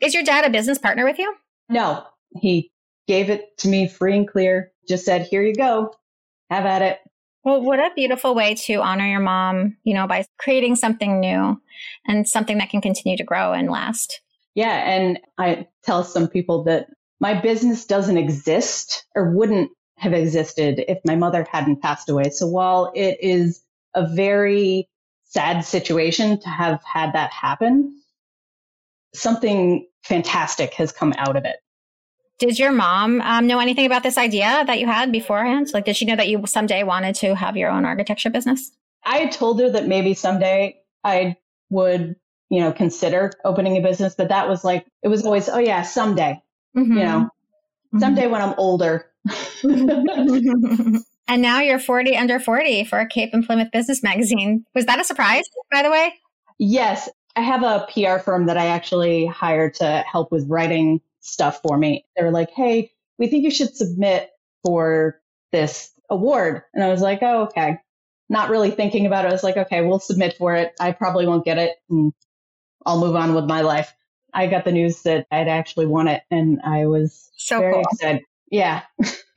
Is 0.00 0.14
your 0.14 0.22
dad 0.22 0.44
a 0.44 0.50
business 0.50 0.78
partner 0.78 1.04
with 1.04 1.18
you? 1.18 1.34
No, 1.68 2.04
he 2.40 2.70
gave 3.06 3.30
it 3.30 3.56
to 3.58 3.68
me 3.68 3.88
free 3.88 4.16
and 4.16 4.28
clear. 4.28 4.72
Just 4.88 5.04
said, 5.04 5.22
here 5.22 5.42
you 5.42 5.54
go. 5.54 5.94
Have 6.50 6.66
at 6.66 6.82
it. 6.82 6.98
Well, 7.42 7.62
what 7.62 7.78
a 7.78 7.90
beautiful 7.94 8.34
way 8.34 8.54
to 8.54 8.76
honor 8.76 9.06
your 9.06 9.20
mom, 9.20 9.76
you 9.84 9.94
know, 9.94 10.06
by 10.06 10.24
creating 10.38 10.76
something 10.76 11.20
new 11.20 11.60
and 12.06 12.26
something 12.26 12.58
that 12.58 12.70
can 12.70 12.80
continue 12.80 13.18
to 13.18 13.24
grow 13.24 13.52
and 13.52 13.70
last. 13.70 14.20
Yeah. 14.54 14.90
And 14.90 15.18
I 15.36 15.66
tell 15.82 16.04
some 16.04 16.28
people 16.28 16.64
that 16.64 16.86
my 17.20 17.38
business 17.38 17.84
doesn't 17.84 18.16
exist 18.16 19.04
or 19.14 19.30
wouldn't 19.30 19.70
have 19.98 20.12
existed 20.12 20.84
if 20.88 20.98
my 21.04 21.16
mother 21.16 21.46
hadn't 21.50 21.82
passed 21.82 22.08
away. 22.08 22.30
So 22.30 22.46
while 22.46 22.92
it 22.94 23.18
is 23.20 23.62
a 23.94 24.06
very 24.06 24.88
sad 25.34 25.64
situation 25.64 26.38
to 26.38 26.48
have 26.48 26.80
had 26.84 27.12
that 27.14 27.32
happen, 27.32 28.00
something 29.14 29.86
fantastic 30.04 30.72
has 30.74 30.92
come 30.92 31.12
out 31.18 31.36
of 31.36 31.44
it. 31.44 31.56
Did 32.38 32.58
your 32.58 32.72
mom 32.72 33.20
um, 33.20 33.46
know 33.46 33.58
anything 33.58 33.86
about 33.86 34.02
this 34.02 34.16
idea 34.16 34.64
that 34.66 34.78
you 34.78 34.86
had 34.86 35.10
beforehand? 35.10 35.70
Like, 35.74 35.84
did 35.84 35.96
she 35.96 36.04
know 36.04 36.16
that 36.16 36.28
you 36.28 36.46
someday 36.46 36.82
wanted 36.84 37.16
to 37.16 37.34
have 37.34 37.56
your 37.56 37.70
own 37.70 37.84
architecture 37.84 38.30
business? 38.30 38.70
I 39.04 39.26
told 39.26 39.60
her 39.60 39.70
that 39.70 39.86
maybe 39.86 40.14
someday 40.14 40.80
I 41.02 41.36
would, 41.70 42.16
you 42.48 42.60
know, 42.60 42.72
consider 42.72 43.32
opening 43.44 43.76
a 43.76 43.80
business, 43.80 44.14
but 44.14 44.28
that 44.28 44.48
was 44.48 44.64
like, 44.64 44.86
it 45.02 45.08
was 45.08 45.24
always, 45.24 45.48
oh 45.48 45.58
yeah, 45.58 45.82
someday, 45.82 46.42
mm-hmm. 46.76 46.92
you 46.92 47.04
know, 47.04 47.20
mm-hmm. 47.20 47.98
someday 47.98 48.26
when 48.26 48.40
I'm 48.40 48.54
older. 48.56 49.06
and 51.26 51.40
now 51.40 51.60
you're 51.60 51.78
40 51.78 52.16
under 52.16 52.38
40 52.38 52.84
for 52.84 53.04
Cape 53.06 53.30
and 53.32 53.46
Plymouth 53.46 53.70
Business 53.72 54.02
Magazine. 54.02 54.64
Was 54.74 54.86
that 54.86 55.00
a 55.00 55.04
surprise, 55.04 55.44
by 55.72 55.82
the 55.82 55.90
way? 55.90 56.14
Yes. 56.58 57.08
I 57.36 57.40
have 57.40 57.62
a 57.62 57.88
PR 57.92 58.18
firm 58.18 58.46
that 58.46 58.56
I 58.58 58.66
actually 58.66 59.26
hired 59.26 59.74
to 59.74 60.04
help 60.10 60.30
with 60.30 60.48
writing 60.48 61.00
stuff 61.20 61.60
for 61.66 61.76
me. 61.76 62.04
They 62.16 62.22
were 62.22 62.30
like, 62.30 62.50
Hey, 62.50 62.92
we 63.18 63.26
think 63.26 63.44
you 63.44 63.50
should 63.50 63.74
submit 63.74 64.30
for 64.64 65.20
this 65.50 65.90
award. 66.10 66.62
And 66.74 66.84
I 66.84 66.88
was 66.88 67.00
like, 67.00 67.20
Oh, 67.22 67.44
okay. 67.44 67.78
Not 68.28 68.50
really 68.50 68.70
thinking 68.70 69.06
about 69.06 69.24
it. 69.24 69.28
I 69.28 69.32
was 69.32 69.42
like, 69.42 69.56
okay, 69.56 69.82
we'll 69.82 69.98
submit 69.98 70.36
for 70.38 70.54
it. 70.54 70.72
I 70.80 70.92
probably 70.92 71.26
won't 71.26 71.44
get 71.44 71.58
it. 71.58 71.72
And 71.90 72.12
I'll 72.86 72.98
move 72.98 73.16
on 73.16 73.34
with 73.34 73.44
my 73.44 73.60
life. 73.60 73.94
I 74.32 74.46
got 74.46 74.64
the 74.64 74.72
news 74.72 75.02
that 75.02 75.26
I'd 75.30 75.48
actually 75.48 75.86
won 75.86 76.08
it 76.08 76.22
and 76.30 76.60
I 76.64 76.86
was 76.86 77.30
so 77.36 77.60
very 77.60 77.74
cool. 77.74 77.82
excited. 77.92 78.22
Yeah. 78.50 78.82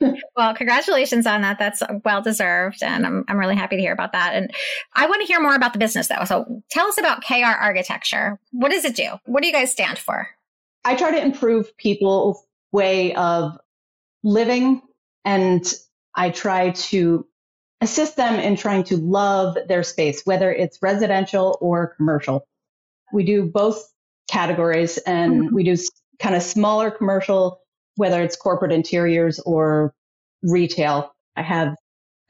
well, 0.36 0.54
congratulations 0.54 1.26
on 1.26 1.42
that. 1.42 1.58
That's 1.58 1.82
well 2.04 2.22
deserved. 2.22 2.82
And 2.82 3.06
I'm, 3.06 3.24
I'm 3.28 3.38
really 3.38 3.56
happy 3.56 3.76
to 3.76 3.82
hear 3.82 3.92
about 3.92 4.12
that. 4.12 4.34
And 4.34 4.50
I 4.94 5.06
want 5.06 5.22
to 5.22 5.26
hear 5.26 5.40
more 5.40 5.54
about 5.54 5.72
the 5.72 5.78
business 5.78 6.08
though. 6.08 6.24
So 6.24 6.62
tell 6.70 6.86
us 6.86 6.98
about 6.98 7.24
KR 7.24 7.44
Architecture. 7.44 8.38
What 8.52 8.70
does 8.70 8.84
it 8.84 8.94
do? 8.94 9.08
What 9.24 9.42
do 9.42 9.48
you 9.48 9.52
guys 9.52 9.72
stand 9.72 9.98
for? 9.98 10.28
I 10.84 10.94
try 10.94 11.10
to 11.10 11.20
improve 11.20 11.76
people's 11.76 12.42
way 12.70 13.14
of 13.14 13.58
living 14.22 14.82
and 15.24 15.64
I 16.14 16.30
try 16.30 16.70
to 16.70 17.26
assist 17.80 18.16
them 18.16 18.38
in 18.40 18.56
trying 18.56 18.84
to 18.84 18.96
love 18.96 19.56
their 19.68 19.82
space, 19.82 20.22
whether 20.24 20.52
it's 20.52 20.78
residential 20.82 21.58
or 21.60 21.94
commercial. 21.96 22.46
We 23.12 23.24
do 23.24 23.44
both 23.44 23.92
categories 24.30 24.98
and 24.98 25.44
mm-hmm. 25.44 25.54
we 25.54 25.64
do 25.64 25.76
kind 26.18 26.34
of 26.34 26.42
smaller 26.42 26.90
commercial, 26.90 27.60
whether 27.98 28.22
it's 28.22 28.36
corporate 28.36 28.70
interiors 28.70 29.40
or 29.40 29.92
retail. 30.42 31.12
I 31.34 31.42
have 31.42 31.68
a 31.68 31.76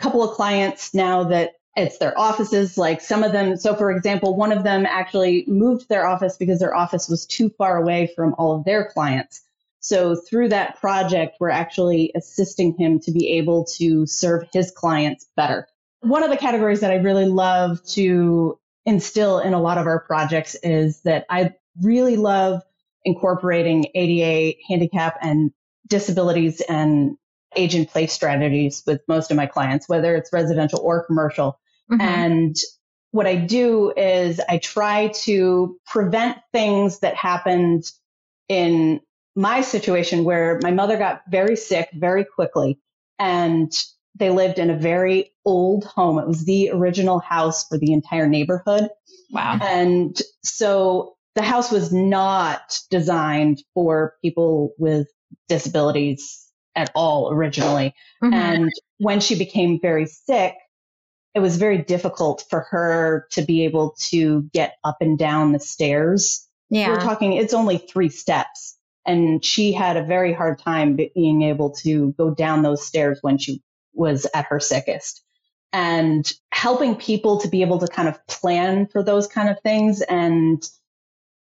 couple 0.02 0.22
of 0.22 0.34
clients 0.34 0.94
now 0.94 1.24
that 1.24 1.52
it's 1.76 1.98
their 1.98 2.18
offices. 2.18 2.78
Like 2.78 3.02
some 3.02 3.22
of 3.22 3.32
them, 3.32 3.58
so 3.58 3.76
for 3.76 3.90
example, 3.92 4.34
one 4.34 4.50
of 4.50 4.64
them 4.64 4.86
actually 4.86 5.44
moved 5.46 5.88
their 5.88 6.06
office 6.06 6.38
because 6.38 6.58
their 6.58 6.74
office 6.74 7.06
was 7.06 7.26
too 7.26 7.50
far 7.50 7.76
away 7.76 8.10
from 8.16 8.34
all 8.38 8.56
of 8.56 8.64
their 8.64 8.90
clients. 8.90 9.42
So 9.80 10.16
through 10.16 10.48
that 10.48 10.80
project, 10.80 11.36
we're 11.38 11.50
actually 11.50 12.12
assisting 12.14 12.74
him 12.76 12.98
to 13.00 13.12
be 13.12 13.32
able 13.32 13.66
to 13.76 14.06
serve 14.06 14.48
his 14.52 14.70
clients 14.70 15.26
better. 15.36 15.68
One 16.00 16.24
of 16.24 16.30
the 16.30 16.38
categories 16.38 16.80
that 16.80 16.90
I 16.90 16.96
really 16.96 17.26
love 17.26 17.84
to 17.88 18.58
instill 18.86 19.38
in 19.40 19.52
a 19.52 19.60
lot 19.60 19.76
of 19.76 19.86
our 19.86 20.00
projects 20.00 20.56
is 20.62 21.02
that 21.02 21.26
I 21.28 21.54
really 21.82 22.16
love 22.16 22.62
incorporating 23.08 23.86
ADA 23.94 24.56
handicap 24.68 25.18
and 25.20 25.50
disabilities 25.88 26.60
and 26.60 27.16
age 27.56 27.74
in 27.74 27.86
place 27.86 28.12
strategies 28.12 28.82
with 28.86 29.00
most 29.08 29.30
of 29.30 29.36
my 29.36 29.46
clients, 29.46 29.88
whether 29.88 30.14
it's 30.14 30.32
residential 30.32 30.80
or 30.80 31.04
commercial. 31.04 31.58
Mm-hmm. 31.90 32.00
And 32.00 32.56
what 33.10 33.26
I 33.26 33.36
do 33.36 33.92
is 33.96 34.40
I 34.48 34.58
try 34.58 35.08
to 35.22 35.78
prevent 35.86 36.38
things 36.52 37.00
that 37.00 37.14
happened 37.14 37.84
in 38.48 39.00
my 39.34 39.62
situation 39.62 40.24
where 40.24 40.58
my 40.62 40.72
mother 40.72 40.98
got 40.98 41.22
very 41.30 41.56
sick 41.56 41.88
very 41.94 42.24
quickly 42.24 42.78
and 43.18 43.72
they 44.16 44.30
lived 44.30 44.58
in 44.58 44.68
a 44.68 44.76
very 44.76 45.32
old 45.44 45.84
home. 45.84 46.18
It 46.18 46.26
was 46.26 46.44
the 46.44 46.70
original 46.70 47.18
house 47.18 47.66
for 47.68 47.78
the 47.78 47.92
entire 47.92 48.28
neighborhood. 48.28 48.90
Wow. 49.30 49.58
And 49.62 50.20
so 50.42 51.16
the 51.34 51.42
house 51.42 51.70
was 51.70 51.92
not 51.92 52.78
designed 52.90 53.62
for 53.74 54.14
people 54.22 54.72
with 54.78 55.08
disabilities 55.48 56.46
at 56.74 56.90
all 56.94 57.30
originally. 57.30 57.94
Mm-hmm. 58.22 58.34
And 58.34 58.70
when 58.98 59.20
she 59.20 59.36
became 59.36 59.80
very 59.80 60.06
sick, 60.06 60.54
it 61.34 61.40
was 61.40 61.56
very 61.56 61.78
difficult 61.78 62.44
for 62.48 62.66
her 62.70 63.26
to 63.32 63.42
be 63.42 63.64
able 63.64 63.94
to 64.08 64.48
get 64.52 64.74
up 64.82 64.96
and 65.00 65.18
down 65.18 65.52
the 65.52 65.60
stairs. 65.60 66.46
Yeah. 66.70 66.88
We're 66.88 67.00
talking, 67.00 67.32
it's 67.32 67.54
only 67.54 67.78
three 67.78 68.08
steps. 68.08 68.76
And 69.06 69.44
she 69.44 69.72
had 69.72 69.96
a 69.96 70.04
very 70.04 70.32
hard 70.32 70.58
time 70.58 70.96
being 70.96 71.42
able 71.42 71.70
to 71.76 72.12
go 72.18 72.34
down 72.34 72.62
those 72.62 72.84
stairs 72.84 73.18
when 73.22 73.38
she 73.38 73.62
was 73.94 74.26
at 74.34 74.46
her 74.46 74.60
sickest. 74.60 75.22
And 75.72 76.30
helping 76.50 76.96
people 76.96 77.40
to 77.40 77.48
be 77.48 77.62
able 77.62 77.78
to 77.78 77.88
kind 77.88 78.08
of 78.08 78.26
plan 78.26 78.86
for 78.86 79.02
those 79.02 79.26
kind 79.26 79.48
of 79.48 79.60
things 79.60 80.00
and 80.00 80.62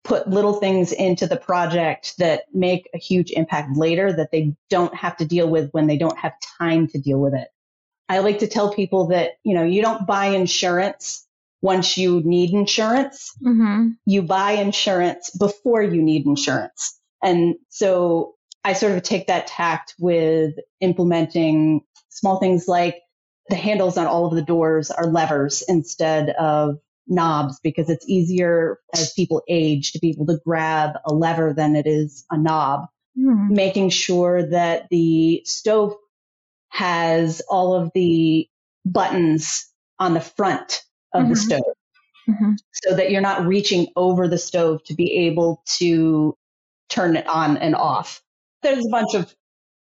put 0.06 0.30
little 0.30 0.54
things 0.54 0.92
into 0.92 1.28
the 1.28 1.36
project 1.36 2.18
that 2.20 2.44
make 2.54 2.88
a 2.94 2.98
huge 2.98 3.32
impact 3.32 3.76
later 3.76 4.14
that 4.14 4.32
they 4.32 4.56
don't 4.70 4.94
have 4.96 5.18
to 5.18 5.26
deal 5.26 5.50
with 5.50 5.72
when 5.72 5.88
they 5.88 5.98
don't 5.98 6.18
have 6.18 6.34
time 6.60 6.88
to 6.88 7.00
deal 7.00 7.20
with 7.20 7.34
it. 7.34 7.50
I 8.08 8.20
like 8.20 8.40
to 8.40 8.48
tell 8.48 8.74
people 8.74 9.08
that, 9.08 9.32
you 9.44 9.56
know, 9.56 9.64
you 9.64 9.82
don't 9.82 10.06
buy 10.06 10.28
insurance 10.28 11.26
once 11.62 11.98
you 11.98 12.22
need 12.24 12.52
insurance. 12.52 13.34
Mm-hmm. 13.44 13.90
You 14.06 14.22
buy 14.22 14.52
insurance 14.52 15.32
before 15.32 15.82
you 15.82 16.02
need 16.02 16.28
insurance. 16.28 17.00
And 17.24 17.56
so 17.70 18.36
I 18.64 18.74
sort 18.74 18.94
of 18.94 19.02
take 19.02 19.28
that 19.28 19.48
tact 19.48 19.96
with 19.98 20.54
implementing 20.80 21.82
small 22.10 22.40
things 22.40 22.68
like 22.68 23.02
the 23.50 23.56
handles 23.56 23.98
on 23.98 24.06
all 24.06 24.28
of 24.28 24.36
the 24.36 24.44
doors 24.44 24.92
are 24.92 25.08
levers 25.08 25.64
instead 25.68 26.30
of 26.30 26.80
knobs 27.08 27.60
because 27.62 27.90
it's 27.90 28.08
easier 28.08 28.80
as 28.94 29.14
people 29.14 29.44
age 29.48 29.92
to 29.92 30.00
be 30.00 30.12
able 30.12 30.26
to 30.28 30.40
grab 30.46 30.92
a 31.06 31.14
lever 31.14 31.54
than 31.54 31.76
it 31.76 31.88
is 31.88 32.26
a 32.32 32.38
knob. 32.38 32.88
Mm. 33.18 33.50
Making 33.50 33.90
sure 33.90 34.44
that 34.44 34.88
the 34.90 35.42
stove 35.46 35.96
has 36.70 37.42
all 37.50 37.74
of 37.74 37.92
the 37.94 38.50
buttons 38.86 39.72
on 40.00 40.14
the 40.14 40.22
front 40.22 40.84
of 41.14 41.24
mm-hmm. 41.24 41.30
the 41.30 41.36
stove 41.38 41.76
mm-hmm. 42.30 42.52
so 42.74 42.96
that 42.96 43.12
you're 43.12 43.22
not 43.22 43.46
reaching 43.46 43.88
over 43.96 44.28
the 44.28 44.38
stove 44.38 44.84
to 44.86 44.94
be 44.94 45.28
able 45.28 45.64
to 45.66 46.38
turn 46.90 47.16
it 47.16 47.28
on 47.28 47.58
and 47.58 47.76
off. 47.76 48.22
There's 48.62 48.86
a 48.86 48.90
bunch 48.90 49.16
of 49.16 49.34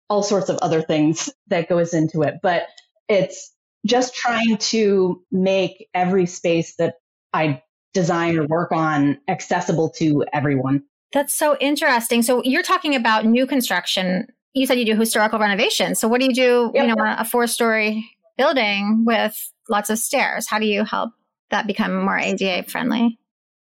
all 0.09 0.23
sorts 0.23 0.49
of 0.49 0.59
other 0.59 0.83
things 0.83 1.31
that 1.49 1.69
goes 1.69 1.95
into 1.95 2.23
it, 2.23 2.35
but 2.43 2.64
it's 3.09 3.52
just 3.87 4.14
trying 4.14 4.59
to 4.59 5.23
make 5.31 5.88
every 5.95 6.26
space 6.26 6.76
that 6.76 6.97
I 7.32 7.62
design 7.94 8.38
or 8.38 8.46
work 8.46 8.72
on 8.72 9.18
accessible 9.28 9.90
to 9.90 10.24
everyone. 10.32 10.82
That's 11.12 11.34
so 11.34 11.56
interesting. 11.58 12.22
So 12.22 12.42
you're 12.42 12.62
talking 12.62 12.94
about 12.94 13.26
new 13.26 13.46
construction. 13.46 14.28
You 14.54 14.66
said 14.66 14.78
you 14.78 14.86
do 14.86 14.96
historical 14.96 15.38
renovation. 15.38 15.94
So 15.94 16.08
what 16.08 16.20
do 16.20 16.26
you 16.26 16.34
do, 16.34 16.70
yep. 16.74 16.88
you 16.88 16.94
know, 16.94 17.04
a 17.18 17.24
four 17.24 17.46
story 17.46 18.10
building 18.38 19.04
with 19.04 19.52
lots 19.68 19.90
of 19.90 19.98
stairs? 19.98 20.48
How 20.48 20.58
do 20.58 20.66
you 20.66 20.84
help 20.84 21.12
that 21.50 21.66
become 21.66 22.02
more 22.02 22.18
ADA 22.18 22.64
friendly? 22.64 23.18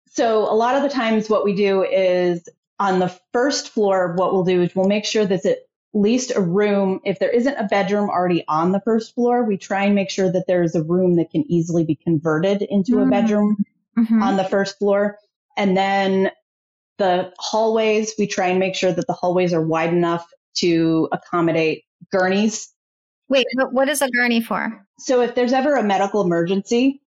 So 0.07 0.40
a 0.42 0.54
lot 0.54 0.76
of 0.76 0.83
the 0.83 0.88
times 0.88 1.28
what 1.28 1.45
we 1.45 1.54
do 1.54 1.83
is 1.83 2.49
on 2.78 2.99
the 2.99 3.16
first 3.33 3.71
floor, 3.71 4.14
what 4.14 4.33
we'll 4.33 4.45
do 4.45 4.62
is 4.62 4.75
we'll 4.76 4.88
make 4.88 5.04
sure 5.04 5.25
that 5.25 5.45
at 5.45 5.59
least 5.95 6.33
a 6.35 6.41
room, 6.41 7.01
if 7.05 7.19
there 7.19 7.31
isn't 7.31 7.57
a 7.57 7.65
bedroom 7.65 8.09
already 8.09 8.45
on 8.49 8.73
the 8.73 8.81
first 8.81 9.15
floor, 9.15 9.45
we 9.45 9.57
try 9.57 9.85
and 9.85 9.95
make 9.95 10.11
sure 10.11 10.31
that 10.31 10.47
there 10.47 10.63
is 10.63 10.75
a 10.75 10.83
room 10.83 11.17
that 11.17 11.31
can 11.31 11.45
easily 11.51 11.85
be 11.85 11.95
converted 11.95 12.63
into 12.63 12.93
mm-hmm. 12.93 13.09
a 13.09 13.11
bedroom 13.11 13.57
mm-hmm. 13.99 14.23
on 14.23 14.37
the 14.37 14.45
first 14.45 14.79
floor. 14.79 15.19
And 15.57 15.77
then 15.77 16.31
the 16.99 17.33
hallways, 17.39 18.15
we 18.19 18.27
try 18.27 18.49
and 18.49 18.59
make 18.59 18.75
sure 18.75 18.93
that 18.93 19.07
the 19.07 19.13
hallways 19.13 19.53
are 19.53 19.65
wide 19.65 19.93
enough 19.93 20.27
to 20.59 21.09
accommodate 21.13 21.85
gurneys. 22.11 22.73
Wait, 23.29 23.47
what 23.71 23.89
is 23.89 24.03
a 24.03 24.11
gurney 24.11 24.41
for? 24.41 24.87
So 24.99 25.21
if 25.21 25.35
there's 25.35 25.53
ever 25.53 25.75
a 25.77 25.83
medical 25.83 26.23
emergency, 26.23 27.01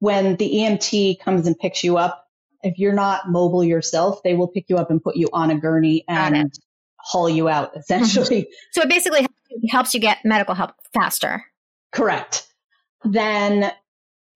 when 0.00 0.36
the 0.36 0.50
EMT 0.50 1.20
comes 1.20 1.46
and 1.46 1.58
picks 1.58 1.84
you 1.84 1.96
up, 1.96 2.26
if 2.62 2.78
you're 2.78 2.92
not 2.92 3.30
mobile 3.30 3.64
yourself, 3.64 4.22
they 4.22 4.34
will 4.34 4.48
pick 4.48 4.66
you 4.68 4.76
up 4.76 4.90
and 4.90 5.02
put 5.02 5.16
you 5.16 5.28
on 5.32 5.50
a 5.50 5.58
gurney 5.58 6.04
and 6.08 6.52
haul 7.02 7.28
you 7.28 7.48
out 7.48 7.72
essentially. 7.76 8.48
so 8.72 8.82
it 8.82 8.88
basically 8.88 9.26
helps 9.68 9.94
you 9.94 10.00
get 10.00 10.18
medical 10.24 10.54
help 10.54 10.72
faster. 10.94 11.44
Correct. 11.92 12.46
Then 13.04 13.72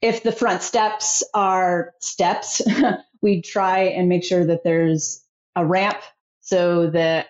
if 0.02 0.22
the 0.22 0.32
front 0.32 0.62
steps 0.62 1.22
are 1.34 1.94
steps, 2.00 2.60
we 3.22 3.42
try 3.42 3.80
and 3.80 4.08
make 4.08 4.24
sure 4.24 4.44
that 4.44 4.62
there's 4.64 5.24
a 5.54 5.64
ramp 5.64 5.98
so 6.40 6.90
that 6.90 7.26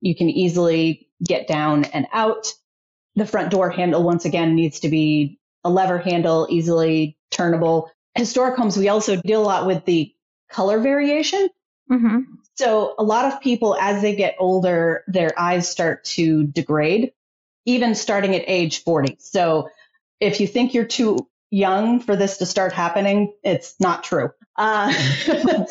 you 0.00 0.14
can 0.14 0.28
easily 0.28 1.08
get 1.24 1.46
down 1.46 1.84
and 1.84 2.06
out. 2.12 2.52
The 3.14 3.26
front 3.26 3.50
door 3.50 3.70
handle, 3.70 4.02
once 4.02 4.24
again, 4.24 4.54
needs 4.54 4.80
to 4.80 4.88
be 4.88 5.38
a 5.64 5.70
lever 5.70 5.98
handle, 5.98 6.46
easily 6.50 7.16
turnable. 7.30 7.88
Historic 8.14 8.56
homes, 8.56 8.76
we 8.76 8.88
also 8.88 9.16
deal 9.16 9.42
a 9.42 9.44
lot 9.44 9.66
with 9.66 9.84
the 9.84 10.12
color 10.50 10.80
variation. 10.80 11.48
Mm-hmm. 11.90 12.18
So 12.56 12.94
a 12.98 13.02
lot 13.02 13.32
of 13.32 13.40
people, 13.40 13.76
as 13.80 14.02
they 14.02 14.14
get 14.14 14.36
older, 14.38 15.04
their 15.06 15.38
eyes 15.38 15.68
start 15.68 16.04
to 16.04 16.44
degrade, 16.44 17.12
even 17.64 17.94
starting 17.94 18.34
at 18.34 18.44
age 18.46 18.82
40. 18.82 19.16
So 19.20 19.70
if 20.20 20.40
you 20.40 20.46
think 20.46 20.74
you're 20.74 20.84
too 20.84 21.28
young 21.50 22.00
for 22.00 22.16
this 22.16 22.38
to 22.38 22.46
start 22.46 22.72
happening, 22.72 23.32
it's 23.42 23.74
not 23.80 24.04
true. 24.04 24.30
Uh, 24.56 24.92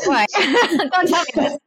Why? 0.06 0.26
Don't 0.34 1.08
tell 1.08 1.26
me 1.36 1.58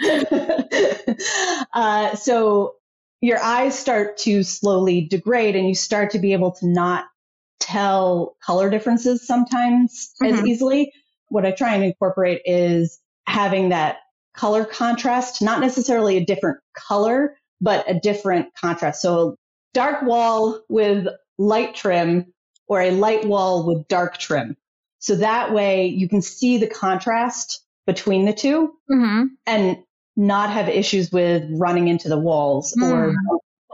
this. 0.00 1.66
uh, 1.72 2.16
so 2.16 2.76
your 3.20 3.40
eyes 3.40 3.78
start 3.78 4.18
to 4.18 4.42
slowly 4.42 5.02
degrade 5.02 5.54
and 5.56 5.68
you 5.68 5.74
start 5.74 6.10
to 6.10 6.18
be 6.18 6.32
able 6.32 6.52
to 6.52 6.66
not 6.66 7.04
tell 7.60 8.36
color 8.44 8.68
differences 8.68 9.26
sometimes 9.26 10.12
mm-hmm. 10.22 10.34
as 10.34 10.46
easily. 10.46 10.92
What 11.28 11.46
I 11.46 11.52
try 11.52 11.74
and 11.74 11.84
incorporate 11.84 12.42
is 12.44 12.98
having 13.26 13.70
that 13.70 13.98
color 14.34 14.64
contrast, 14.64 15.42
not 15.42 15.60
necessarily 15.60 16.16
a 16.16 16.24
different 16.24 16.58
color, 16.76 17.36
but 17.60 17.88
a 17.88 17.98
different 17.98 18.48
contrast. 18.54 19.02
So 19.02 19.36
dark 19.74 20.02
wall 20.02 20.60
with 20.68 21.06
light 21.38 21.74
trim 21.74 22.32
or 22.66 22.80
a 22.80 22.90
light 22.90 23.24
wall 23.26 23.66
with 23.66 23.86
dark 23.88 24.18
trim. 24.18 24.56
So 24.98 25.16
that 25.16 25.52
way 25.52 25.86
you 25.86 26.08
can 26.08 26.22
see 26.22 26.58
the 26.58 26.66
contrast 26.66 27.64
between 27.86 28.24
the 28.24 28.32
2 28.32 28.72
Mm-hmm. 28.90 29.24
and 29.46 29.78
not 30.16 30.50
have 30.50 30.68
issues 30.68 31.10
with 31.10 31.44
running 31.52 31.88
into 31.88 32.08
the 32.08 32.18
walls 32.18 32.76
or 32.82 33.08
Mm. 33.10 33.14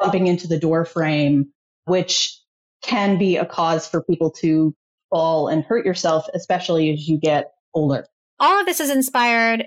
bumping 0.00 0.26
into 0.28 0.46
the 0.46 0.58
door 0.58 0.84
frame, 0.84 1.52
which 1.86 2.38
can 2.82 3.18
be 3.18 3.36
a 3.36 3.44
cause 3.44 3.88
for 3.88 4.02
people 4.04 4.30
to 4.30 4.72
fall 5.10 5.48
and 5.48 5.64
hurt 5.64 5.84
yourself, 5.84 6.26
especially 6.34 6.92
as 6.92 7.08
you 7.08 7.18
get 7.18 7.52
older. 7.74 8.06
All 8.38 8.60
of 8.60 8.66
this 8.66 8.78
is 8.78 8.90
inspired 8.90 9.66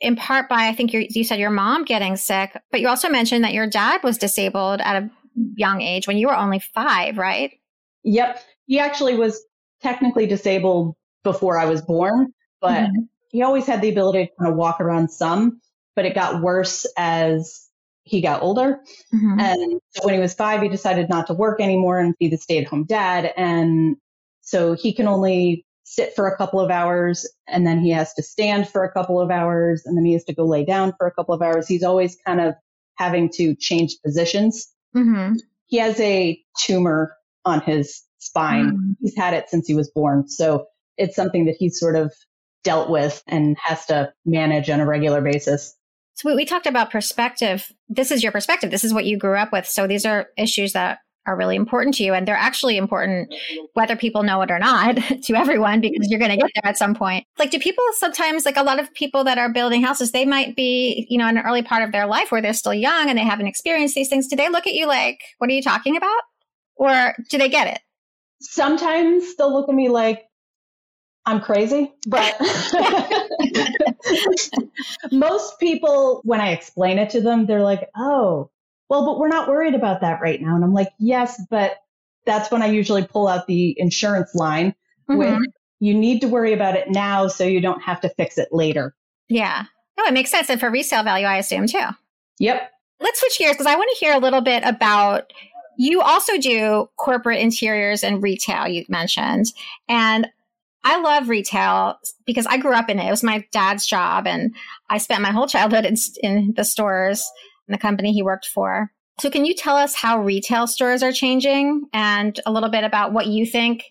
in 0.00 0.16
part 0.16 0.48
by, 0.48 0.68
I 0.68 0.74
think 0.74 0.92
you 0.92 1.06
you 1.10 1.24
said 1.24 1.38
your 1.38 1.50
mom 1.50 1.84
getting 1.84 2.16
sick, 2.16 2.56
but 2.70 2.80
you 2.80 2.88
also 2.88 3.08
mentioned 3.08 3.44
that 3.44 3.52
your 3.52 3.66
dad 3.66 4.02
was 4.02 4.18
disabled 4.18 4.80
at 4.80 5.02
a 5.02 5.10
young 5.56 5.80
age 5.80 6.06
when 6.06 6.18
you 6.18 6.28
were 6.28 6.36
only 6.36 6.58
five, 6.58 7.18
right? 7.18 7.52
Yep. 8.04 8.42
He 8.66 8.78
actually 8.78 9.16
was 9.16 9.42
technically 9.82 10.26
disabled 10.26 10.94
before 11.24 11.58
I 11.58 11.64
was 11.64 11.82
born, 11.82 12.32
but 12.60 12.88
Mhm. 12.88 13.08
he 13.30 13.42
always 13.42 13.66
had 13.66 13.80
the 13.80 13.88
ability 13.90 14.26
to 14.26 14.32
kind 14.38 14.50
of 14.50 14.56
walk 14.56 14.80
around 14.80 15.08
some, 15.10 15.60
but 15.94 16.04
it 16.04 16.14
got 16.14 16.42
worse 16.42 16.86
as 16.96 17.68
he 18.02 18.20
got 18.20 18.42
older. 18.42 18.80
Mhm. 19.12 19.40
And 19.40 19.80
so 19.90 20.04
when 20.06 20.14
he 20.14 20.20
was 20.20 20.34
five, 20.34 20.62
he 20.62 20.68
decided 20.68 21.08
not 21.08 21.26
to 21.26 21.34
work 21.34 21.60
anymore 21.60 21.98
and 21.98 22.14
be 22.18 22.28
the 22.28 22.38
stay 22.38 22.58
at 22.58 22.66
home 22.66 22.84
dad. 22.84 23.32
And 23.36 23.96
so 24.40 24.72
he 24.72 24.92
can 24.92 25.06
only 25.06 25.64
sit 25.90 26.14
for 26.14 26.28
a 26.28 26.36
couple 26.36 26.60
of 26.60 26.70
hours 26.70 27.26
and 27.46 27.66
then 27.66 27.80
he 27.80 27.88
has 27.90 28.12
to 28.12 28.22
stand 28.22 28.68
for 28.68 28.84
a 28.84 28.92
couple 28.92 29.18
of 29.18 29.30
hours 29.30 29.86
and 29.86 29.96
then 29.96 30.04
he 30.04 30.12
has 30.12 30.22
to 30.22 30.34
go 30.34 30.44
lay 30.44 30.62
down 30.62 30.92
for 30.98 31.06
a 31.06 31.10
couple 31.10 31.34
of 31.34 31.40
hours. 31.40 31.66
He's 31.66 31.82
always 31.82 32.14
kind 32.26 32.40
of 32.42 32.54
having 32.96 33.30
to 33.30 33.54
change 33.54 33.96
positions. 34.04 34.68
Mhm. 34.94 35.38
He 35.66 35.78
has 35.78 35.98
a 35.98 36.38
tumor 36.58 37.16
on 37.46 37.62
his 37.62 38.02
spine. 38.18 38.72
Mm. 38.72 38.96
He's 39.00 39.16
had 39.16 39.32
it 39.32 39.48
since 39.48 39.66
he 39.66 39.74
was 39.74 39.90
born. 39.90 40.28
So 40.28 40.66
it's 40.98 41.16
something 41.16 41.46
that 41.46 41.56
he's 41.58 41.80
sort 41.80 41.96
of 41.96 42.12
dealt 42.64 42.90
with 42.90 43.22
and 43.26 43.56
has 43.62 43.86
to 43.86 44.12
manage 44.26 44.68
on 44.68 44.80
a 44.80 44.86
regular 44.86 45.22
basis. 45.22 45.74
So 46.14 46.28
we, 46.28 46.36
we 46.36 46.44
talked 46.44 46.66
about 46.66 46.90
perspective. 46.90 47.72
This 47.88 48.10
is 48.10 48.22
your 48.22 48.32
perspective. 48.32 48.70
This 48.70 48.84
is 48.84 48.92
what 48.92 49.06
you 49.06 49.16
grew 49.16 49.38
up 49.38 49.52
with. 49.52 49.66
So 49.66 49.86
these 49.86 50.04
are 50.04 50.28
issues 50.36 50.74
that 50.74 50.98
are 51.28 51.36
really 51.36 51.56
important 51.56 51.94
to 51.96 52.02
you, 52.02 52.14
and 52.14 52.26
they're 52.26 52.34
actually 52.34 52.76
important 52.76 53.34
whether 53.74 53.94
people 53.94 54.22
know 54.22 54.40
it 54.42 54.50
or 54.50 54.58
not 54.58 54.96
to 55.22 55.34
everyone 55.34 55.80
because 55.80 56.10
you're 56.10 56.18
going 56.18 56.30
to 56.30 56.36
get 56.36 56.50
there 56.54 56.70
at 56.70 56.78
some 56.78 56.94
point. 56.94 57.26
Like, 57.38 57.50
do 57.50 57.58
people 57.58 57.84
sometimes, 57.92 58.44
like 58.46 58.56
a 58.56 58.62
lot 58.62 58.80
of 58.80 58.92
people 58.94 59.24
that 59.24 59.38
are 59.38 59.52
building 59.52 59.82
houses, 59.82 60.12
they 60.12 60.24
might 60.24 60.56
be, 60.56 61.06
you 61.10 61.18
know, 61.18 61.28
in 61.28 61.36
an 61.36 61.44
early 61.44 61.62
part 61.62 61.82
of 61.82 61.92
their 61.92 62.06
life 62.06 62.32
where 62.32 62.40
they're 62.40 62.54
still 62.54 62.74
young 62.74 63.08
and 63.08 63.18
they 63.18 63.24
haven't 63.24 63.46
experienced 63.46 63.94
these 63.94 64.08
things. 64.08 64.26
Do 64.26 64.36
they 64.36 64.48
look 64.48 64.66
at 64.66 64.74
you 64.74 64.86
like, 64.86 65.20
"What 65.38 65.50
are 65.50 65.52
you 65.52 65.62
talking 65.62 65.96
about?" 65.96 66.22
Or 66.76 67.14
do 67.28 67.38
they 67.38 67.48
get 67.48 67.66
it? 67.66 67.80
Sometimes 68.40 69.34
they'll 69.36 69.52
look 69.52 69.68
at 69.68 69.74
me 69.74 69.88
like 69.88 70.24
I'm 71.26 71.40
crazy, 71.40 71.92
but 72.06 72.34
most 75.12 75.60
people, 75.60 76.22
when 76.24 76.40
I 76.40 76.52
explain 76.52 76.98
it 76.98 77.10
to 77.10 77.20
them, 77.20 77.44
they're 77.44 77.62
like, 77.62 77.88
oh, 77.94 78.50
well, 78.88 79.04
but 79.06 79.18
we're 79.18 79.28
not 79.28 79.48
worried 79.48 79.74
about 79.74 80.00
that 80.00 80.20
right 80.20 80.40
now. 80.40 80.54
And 80.54 80.64
I'm 80.64 80.72
like, 80.74 80.88
yes, 80.98 81.40
but 81.50 81.76
that's 82.26 82.50
when 82.50 82.62
I 82.62 82.66
usually 82.66 83.04
pull 83.06 83.28
out 83.28 83.46
the 83.46 83.74
insurance 83.78 84.34
line 84.34 84.74
with 85.08 85.28
Mhm. 85.38 85.44
you 85.80 85.94
need 85.94 86.20
to 86.20 86.28
worry 86.28 86.52
about 86.52 86.76
it 86.76 86.90
now 86.90 87.28
so 87.28 87.44
you 87.44 87.60
don't 87.60 87.82
have 87.82 88.00
to 88.02 88.08
fix 88.10 88.36
it 88.38 88.48
later. 88.52 88.94
Yeah. 89.28 89.64
No, 89.96 90.04
it 90.04 90.12
makes 90.12 90.30
sense. 90.30 90.50
And 90.50 90.60
for 90.60 90.70
resale 90.70 91.02
value, 91.02 91.26
I 91.26 91.36
assume 91.38 91.66
too. 91.66 91.86
Yep. 92.38 92.70
let's 93.00 93.20
switch 93.20 93.38
gears 93.38 93.52
because 93.52 93.66
I 93.66 93.76
want 93.76 93.88
to 93.92 94.04
hear 94.04 94.12
a 94.12 94.18
little 94.18 94.40
bit 94.40 94.64
about 94.64 95.32
you 95.76 96.00
also 96.00 96.36
do 96.36 96.88
corporate 96.96 97.38
interiors 97.38 98.02
and 98.02 98.20
retail, 98.22 98.66
you 98.66 98.84
mentioned. 98.88 99.46
And 99.88 100.26
I 100.82 101.00
love 101.00 101.28
retail 101.28 101.96
because 102.26 102.44
I 102.46 102.56
grew 102.56 102.74
up 102.74 102.90
in 102.90 102.98
it. 102.98 103.06
It 103.06 103.10
was 103.10 103.22
my 103.22 103.44
dad's 103.52 103.86
job, 103.86 104.26
and 104.26 104.52
I 104.90 104.98
spent 104.98 105.22
my 105.22 105.30
whole 105.30 105.46
childhood 105.46 105.84
in, 105.84 105.94
in 106.22 106.54
the 106.56 106.64
stores 106.64 107.24
in 107.68 107.72
the 107.72 107.78
company 107.78 108.12
he 108.12 108.22
worked 108.22 108.46
for. 108.46 108.90
So, 109.20 109.30
can 109.30 109.44
you 109.44 109.54
tell 109.54 109.76
us 109.76 109.94
how 109.94 110.20
retail 110.20 110.66
stores 110.66 111.02
are 111.02 111.12
changing 111.12 111.88
and 111.92 112.38
a 112.46 112.52
little 112.52 112.68
bit 112.68 112.84
about 112.84 113.12
what 113.12 113.26
you 113.26 113.44
think, 113.44 113.84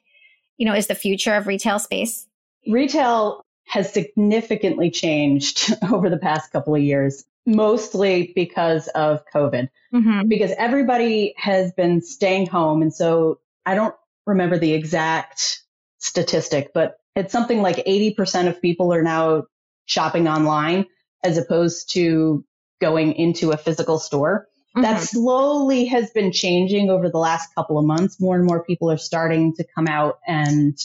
you 0.58 0.66
know, 0.66 0.74
is 0.74 0.88
the 0.88 0.96
future 0.96 1.36
of 1.36 1.48
retail 1.48 1.80
space? 1.80 2.26
Retail 2.68 3.42
has 3.66 3.92
significantly 3.92 4.90
changed 4.90 5.74
over 5.92 6.10
the 6.10 6.18
past 6.18 6.52
couple 6.52 6.76
of 6.76 6.82
years, 6.82 7.26
mostly 7.46 8.32
because 8.36 8.88
of 8.90 9.24
COVID. 9.34 9.70
Mm-hmm. 9.94 10.28
because 10.28 10.52
everybody 10.58 11.34
has 11.38 11.72
been 11.72 12.02
staying 12.02 12.48
home. 12.48 12.82
And 12.82 12.94
so 12.94 13.40
I 13.66 13.74
don't 13.74 13.96
remember 14.26 14.60
the 14.60 14.74
exact 14.74 15.64
statistic, 16.00 16.72
but 16.74 16.98
it's 17.16 17.32
something 17.32 17.62
like 17.62 17.78
80% 17.78 18.50
of 18.50 18.62
people 18.62 18.94
are 18.94 19.02
now 19.02 19.44
shopping 19.86 20.28
online 20.28 20.88
as 21.24 21.38
opposed 21.38 21.94
to 21.94 22.44
going 22.80 23.14
into 23.14 23.52
a 23.52 23.58
physical 23.58 24.00
store. 24.00 24.48
That 24.76 25.02
slowly 25.02 25.86
has 25.86 26.12
been 26.12 26.32
changing 26.32 26.92
over 26.92 27.10
the 27.10 27.18
last 27.18 27.56
couple 27.56 27.80
of 27.80 27.86
months. 27.86 28.22
More 28.22 28.36
and 28.36 28.46
more 28.46 28.64
people 28.64 28.92
are 28.92 28.98
starting 28.98 29.56
to 29.56 29.66
come 29.74 29.88
out 29.88 30.20
and 30.28 30.78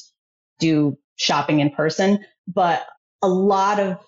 do 0.58 0.96
shopping 1.16 1.60
in 1.60 1.70
person, 1.70 2.24
but 2.48 2.86
a 3.20 3.28
lot 3.28 3.80
of 3.80 3.98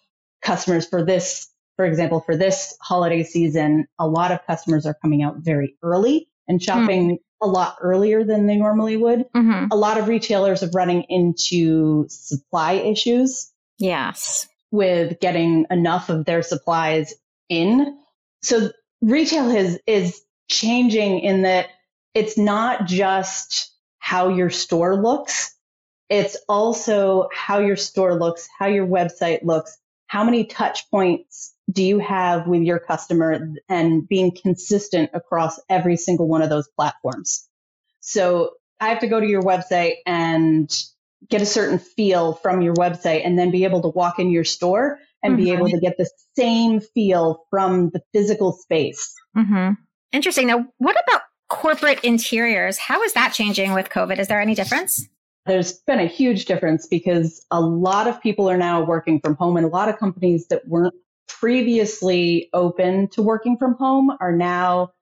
customers 0.40 0.87
for 0.87 1.05
this 1.05 1.51
for 1.77 1.85
example, 1.85 2.20
for 2.20 2.37
this 2.37 2.77
holiday 2.81 3.25
season, 3.25 3.87
a 3.99 4.07
lot 4.07 4.31
of 4.31 4.38
customers 4.47 4.87
are 4.87 4.94
coming 4.94 5.23
out 5.23 5.38
very 5.38 5.77
early 5.83 6.29
and 6.47 6.62
shopping 6.62 7.18
a 7.42 7.47
lot 7.49 7.77
earlier 7.83 8.23
than 8.25 8.47
they 8.47 8.57
normally 8.57 8.97
would. 8.97 9.25
hmm 9.35 9.64
A 9.73 9.77
lot 9.77 9.99
of 9.99 10.07
retailers 10.07 10.62
are 10.62 10.70
running 10.73 11.03
into 11.09 12.07
supply 12.09 12.75
issues 12.75 13.53
Yes. 13.79 14.47
with 14.70 15.18
getting 15.20 15.66
enough 15.70 16.11
of 16.11 16.25
their 16.27 16.42
supplies 16.42 17.12
in. 17.48 17.98
So 18.42 18.70
retail 19.00 19.50
is, 19.50 19.78
is 19.87 20.22
changing 20.48 21.20
in 21.20 21.42
that 21.42 21.68
it's 22.14 22.38
not 22.38 22.87
just 22.87 23.72
how 23.98 24.28
your 24.28 24.50
store 24.50 25.00
looks. 25.00 25.54
It's 26.09 26.37
also 26.48 27.28
how 27.33 27.59
your 27.61 27.76
store 27.76 28.14
looks, 28.14 28.48
how 28.59 28.66
your 28.66 28.87
website 28.87 29.42
looks, 29.42 29.76
how 30.07 30.24
many 30.24 30.44
touch 30.44 30.90
points 30.90 31.54
do 31.70 31.83
you 31.83 31.98
have 31.98 32.46
with 32.46 32.62
your 32.62 32.78
customer 32.78 33.54
and 33.68 34.07
being 34.07 34.37
consistent 34.37 35.11
across 35.14 35.59
every 35.68 35.96
single 35.96 36.28
one 36.28 36.42
of 36.42 36.50
those 36.50 36.68
platforms. 36.68 37.48
So 38.00 38.52
I 38.80 38.90
have 38.90 39.00
to 39.00 39.07
go 39.07 39.18
to 39.18 39.26
your 39.26 39.42
website 39.42 39.94
and 40.04 40.70
get 41.28 41.40
a 41.40 41.46
certain 41.46 41.78
feel 41.78 42.35
from 42.35 42.61
your 42.61 42.74
website 42.74 43.24
and 43.24 43.38
then 43.38 43.50
be 43.50 43.64
able 43.64 43.80
to 43.83 43.88
walk 43.88 44.18
in 44.18 44.30
your 44.30 44.44
store 44.44 44.98
and 45.25 45.37
be 45.37 45.47
Mhm. 45.47 45.55
able 45.55 45.69
to 45.69 45.81
get 45.81 45.97
the 45.99 46.09
same 46.37 46.81
feel 46.81 47.45
from 47.51 47.91
the 47.91 48.03
physical 48.13 48.53
space. 48.53 49.13
hmm 49.35 49.71
Interesting. 50.13 50.47
Now, 50.47 50.67
what 50.79 50.97
about 51.09 51.23
corporate 51.49 52.05
interiors? 52.05 52.79
How 52.79 53.03
is 53.03 53.15
that 53.15 53.33
changing 53.33 53.73
with 53.75 53.89
COVID? 53.89 54.21
Is 54.21 54.29
there 54.29 54.41
any 54.41 54.55
difference? 54.55 55.09
There's 55.45 55.73
been 55.73 55.99
a 55.99 56.07
huge 56.07 56.45
difference 56.45 56.87
because 56.87 57.45
a 57.51 57.61
lot 57.61 58.07
of 58.07 58.21
people 58.23 58.49
are 58.49 58.57
now 58.57 58.85
working 58.85 59.19
from 59.21 59.35
home 59.35 59.57
and 59.57 59.67
a 59.67 59.69
lot 59.69 59.89
of 59.89 59.99
companies 59.99 60.47
that 60.49 60.69
weren't 60.69 60.95
previously 61.27 62.49
open 62.53 63.09
to 63.09 63.23
working 63.23 63.57
from 63.59 63.75
home 63.75 64.17
are 64.21 64.33
now 64.33 64.93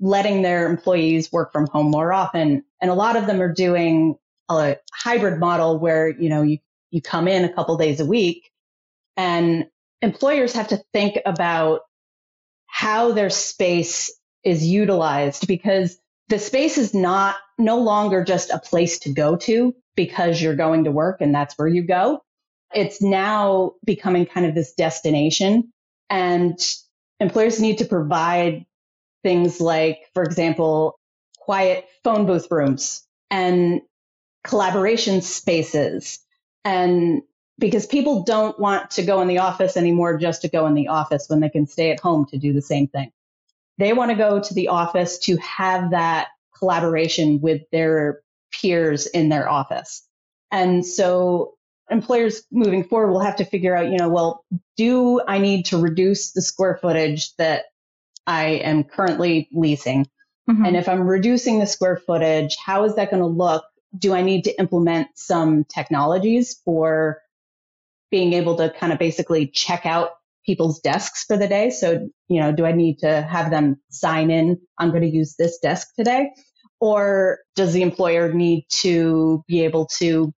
letting 0.00 0.42
their 0.42 0.68
employees 0.68 1.30
work 1.30 1.52
from 1.52 1.66
home 1.68 1.90
more 1.90 2.12
often. 2.12 2.64
And 2.80 2.90
a 2.90 2.94
lot 2.94 3.16
of 3.16 3.26
them 3.26 3.40
are 3.40 3.52
doing 3.52 4.16
a 4.48 4.76
hybrid 4.92 5.38
model 5.38 5.78
where, 5.78 6.08
you 6.08 6.28
know, 6.28 6.42
you, 6.42 6.58
you 6.90 7.00
come 7.00 7.28
in 7.28 7.44
a 7.44 7.52
couple 7.52 7.76
days 7.76 8.00
a 8.00 8.06
week 8.06 8.49
and 9.16 9.66
employers 10.02 10.52
have 10.54 10.68
to 10.68 10.82
think 10.92 11.18
about 11.26 11.80
how 12.66 13.12
their 13.12 13.30
space 13.30 14.12
is 14.44 14.66
utilized 14.66 15.46
because 15.46 15.98
the 16.28 16.38
space 16.38 16.78
is 16.78 16.94
not 16.94 17.36
no 17.58 17.78
longer 17.78 18.24
just 18.24 18.50
a 18.50 18.58
place 18.58 19.00
to 19.00 19.12
go 19.12 19.36
to 19.36 19.74
because 19.96 20.40
you're 20.40 20.56
going 20.56 20.84
to 20.84 20.90
work 20.90 21.20
and 21.20 21.34
that's 21.34 21.58
where 21.58 21.68
you 21.68 21.82
go. 21.82 22.20
It's 22.74 23.02
now 23.02 23.72
becoming 23.84 24.26
kind 24.26 24.46
of 24.46 24.54
this 24.54 24.72
destination 24.74 25.72
and 26.08 26.58
employers 27.18 27.60
need 27.60 27.78
to 27.78 27.84
provide 27.84 28.64
things 29.22 29.60
like, 29.60 30.08
for 30.14 30.22
example, 30.22 30.98
quiet 31.38 31.86
phone 32.04 32.26
booth 32.26 32.46
rooms 32.50 33.04
and 33.30 33.82
collaboration 34.44 35.20
spaces. 35.20 36.20
And 36.64 37.22
because 37.60 37.86
people 37.86 38.24
don't 38.24 38.58
want 38.58 38.90
to 38.92 39.02
go 39.02 39.20
in 39.20 39.28
the 39.28 39.38
office 39.38 39.76
anymore 39.76 40.16
just 40.16 40.42
to 40.42 40.48
go 40.48 40.66
in 40.66 40.74
the 40.74 40.88
office 40.88 41.26
when 41.28 41.40
they 41.40 41.50
can 41.50 41.66
stay 41.66 41.90
at 41.92 42.00
home 42.00 42.24
to 42.26 42.38
do 42.38 42.52
the 42.52 42.62
same 42.62 42.88
thing. 42.88 43.12
They 43.78 43.92
want 43.92 44.10
to 44.10 44.16
go 44.16 44.40
to 44.40 44.54
the 44.54 44.68
office 44.68 45.18
to 45.20 45.36
have 45.36 45.90
that 45.90 46.28
collaboration 46.58 47.40
with 47.40 47.62
their 47.70 48.20
peers 48.50 49.06
in 49.06 49.28
their 49.28 49.48
office. 49.48 50.02
And 50.50 50.84
so 50.84 51.54
employers 51.90 52.42
moving 52.50 52.84
forward 52.84 53.12
will 53.12 53.20
have 53.20 53.36
to 53.36 53.44
figure 53.44 53.76
out, 53.76 53.90
you 53.90 53.98
know, 53.98 54.08
well, 54.08 54.44
do 54.76 55.20
I 55.26 55.38
need 55.38 55.66
to 55.66 55.78
reduce 55.78 56.32
the 56.32 56.42
square 56.42 56.78
footage 56.80 57.34
that 57.36 57.64
I 58.26 58.46
am 58.46 58.84
currently 58.84 59.48
leasing? 59.52 60.06
Mhm. 60.48 60.66
And 60.66 60.76
if 60.76 60.88
I'm 60.88 61.06
reducing 61.06 61.58
the 61.58 61.66
square 61.66 61.96
footage, 61.96 62.56
how 62.56 62.84
is 62.84 62.94
that 62.96 63.10
going 63.10 63.22
to 63.22 63.26
look? 63.26 63.64
Do 63.96 64.14
I 64.14 64.22
need 64.22 64.44
to 64.44 64.58
implement 64.58 65.08
some 65.14 65.64
technologies 65.64 66.60
for 66.64 67.20
being 68.10 68.32
able 68.32 68.56
to 68.56 68.70
kind 68.70 68.92
of 68.92 68.98
basically 68.98 69.46
check 69.46 69.86
out 69.86 70.10
people's 70.44 70.80
desks 70.80 71.24
for 71.24 71.36
the 71.36 71.48
day. 71.48 71.70
So, 71.70 72.08
you 72.28 72.40
know, 72.40 72.52
do 72.52 72.64
I 72.64 72.72
need 72.72 72.98
to 73.00 73.22
have 73.22 73.50
them 73.50 73.76
sign 73.90 74.30
in? 74.30 74.58
I'm 74.78 74.90
going 74.90 75.02
to 75.02 75.08
use 75.08 75.36
this 75.38 75.58
desk 75.58 75.88
today. 75.96 76.30
Or 76.80 77.40
does 77.56 77.72
the 77.72 77.82
employer 77.82 78.32
need 78.32 78.64
to 78.80 79.44
be 79.46 79.64
able 79.64 79.86
to 79.98 80.32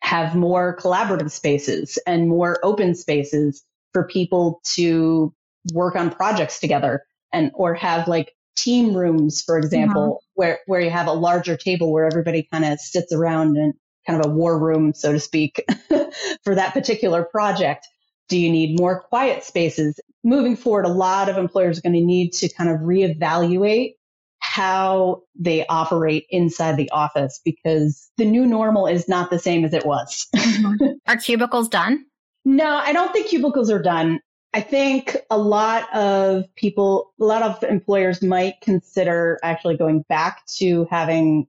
have 0.00 0.34
more 0.34 0.76
collaborative 0.80 1.30
spaces 1.30 1.98
and 2.06 2.28
more 2.28 2.58
open 2.62 2.94
spaces 2.94 3.62
for 3.92 4.06
people 4.08 4.60
to 4.74 5.34
work 5.72 5.94
on 5.94 6.10
projects 6.10 6.58
together 6.58 7.04
and 7.32 7.52
or 7.54 7.74
have 7.74 8.08
like 8.08 8.32
team 8.56 8.94
rooms, 8.94 9.42
for 9.42 9.58
example, 9.58 10.02
mm-hmm. 10.02 10.26
where, 10.34 10.60
where 10.66 10.80
you 10.80 10.90
have 10.90 11.06
a 11.06 11.12
larger 11.12 11.56
table 11.56 11.92
where 11.92 12.06
everybody 12.06 12.48
kind 12.50 12.64
of 12.64 12.80
sits 12.80 13.12
around 13.12 13.56
and 13.56 13.74
kind 14.06 14.20
of 14.20 14.30
a 14.30 14.34
war 14.34 14.58
room, 14.58 14.94
so 14.94 15.12
to 15.12 15.20
speak, 15.20 15.64
for 16.44 16.54
that 16.54 16.72
particular 16.72 17.24
project. 17.24 17.86
Do 18.28 18.38
you 18.38 18.50
need 18.50 18.78
more 18.78 19.00
quiet 19.00 19.44
spaces? 19.44 19.98
Moving 20.24 20.56
forward, 20.56 20.86
a 20.86 20.92
lot 20.92 21.28
of 21.28 21.36
employers 21.36 21.78
are 21.78 21.82
going 21.82 21.94
to 21.94 22.00
need 22.00 22.32
to 22.34 22.48
kind 22.48 22.70
of 22.70 22.80
reevaluate 22.80 23.94
how 24.38 25.22
they 25.38 25.64
operate 25.66 26.26
inside 26.30 26.76
the 26.76 26.90
office 26.90 27.40
because 27.44 28.10
the 28.18 28.24
new 28.24 28.44
normal 28.44 28.86
is 28.86 29.08
not 29.08 29.30
the 29.30 29.38
same 29.38 29.64
as 29.64 29.72
it 29.72 29.86
was. 29.86 30.28
Are 31.06 31.16
cubicles 31.16 31.68
done? 31.68 32.04
No, 32.44 32.66
I 32.66 32.92
don't 32.92 33.12
think 33.12 33.28
cubicles 33.28 33.70
are 33.70 33.80
done. 33.80 34.20
I 34.52 34.60
think 34.60 35.16
a 35.30 35.38
lot 35.38 35.94
of 35.94 36.44
people, 36.56 37.12
a 37.20 37.24
lot 37.24 37.42
of 37.42 37.62
employers 37.62 38.20
might 38.20 38.54
consider 38.60 39.38
actually 39.42 39.76
going 39.76 40.04
back 40.08 40.42
to 40.58 40.86
having 40.90 41.46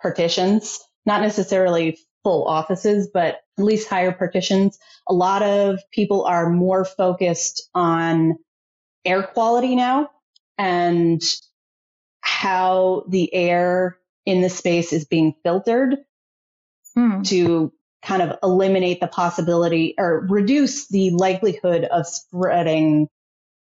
partitions, 0.00 0.78
not 1.06 1.20
necessarily 1.20 1.98
full 2.22 2.46
offices, 2.46 3.08
but 3.12 3.40
at 3.58 3.64
least 3.64 3.88
higher 3.88 4.12
partitions. 4.12 4.78
A 5.08 5.14
lot 5.14 5.42
of 5.42 5.78
people 5.90 6.24
are 6.24 6.50
more 6.50 6.84
focused 6.84 7.68
on 7.74 8.36
air 9.04 9.22
quality 9.22 9.74
now 9.74 10.10
and 10.58 11.22
how 12.20 13.04
the 13.08 13.32
air 13.32 13.96
in 14.26 14.42
the 14.42 14.50
space 14.50 14.92
is 14.92 15.04
being 15.06 15.34
filtered 15.42 15.96
hmm. 16.94 17.22
to 17.22 17.72
kind 18.02 18.22
of 18.22 18.38
eliminate 18.42 19.00
the 19.00 19.06
possibility 19.06 19.94
or 19.98 20.26
reduce 20.28 20.88
the 20.88 21.10
likelihood 21.10 21.84
of 21.84 22.06
spreading 22.06 23.08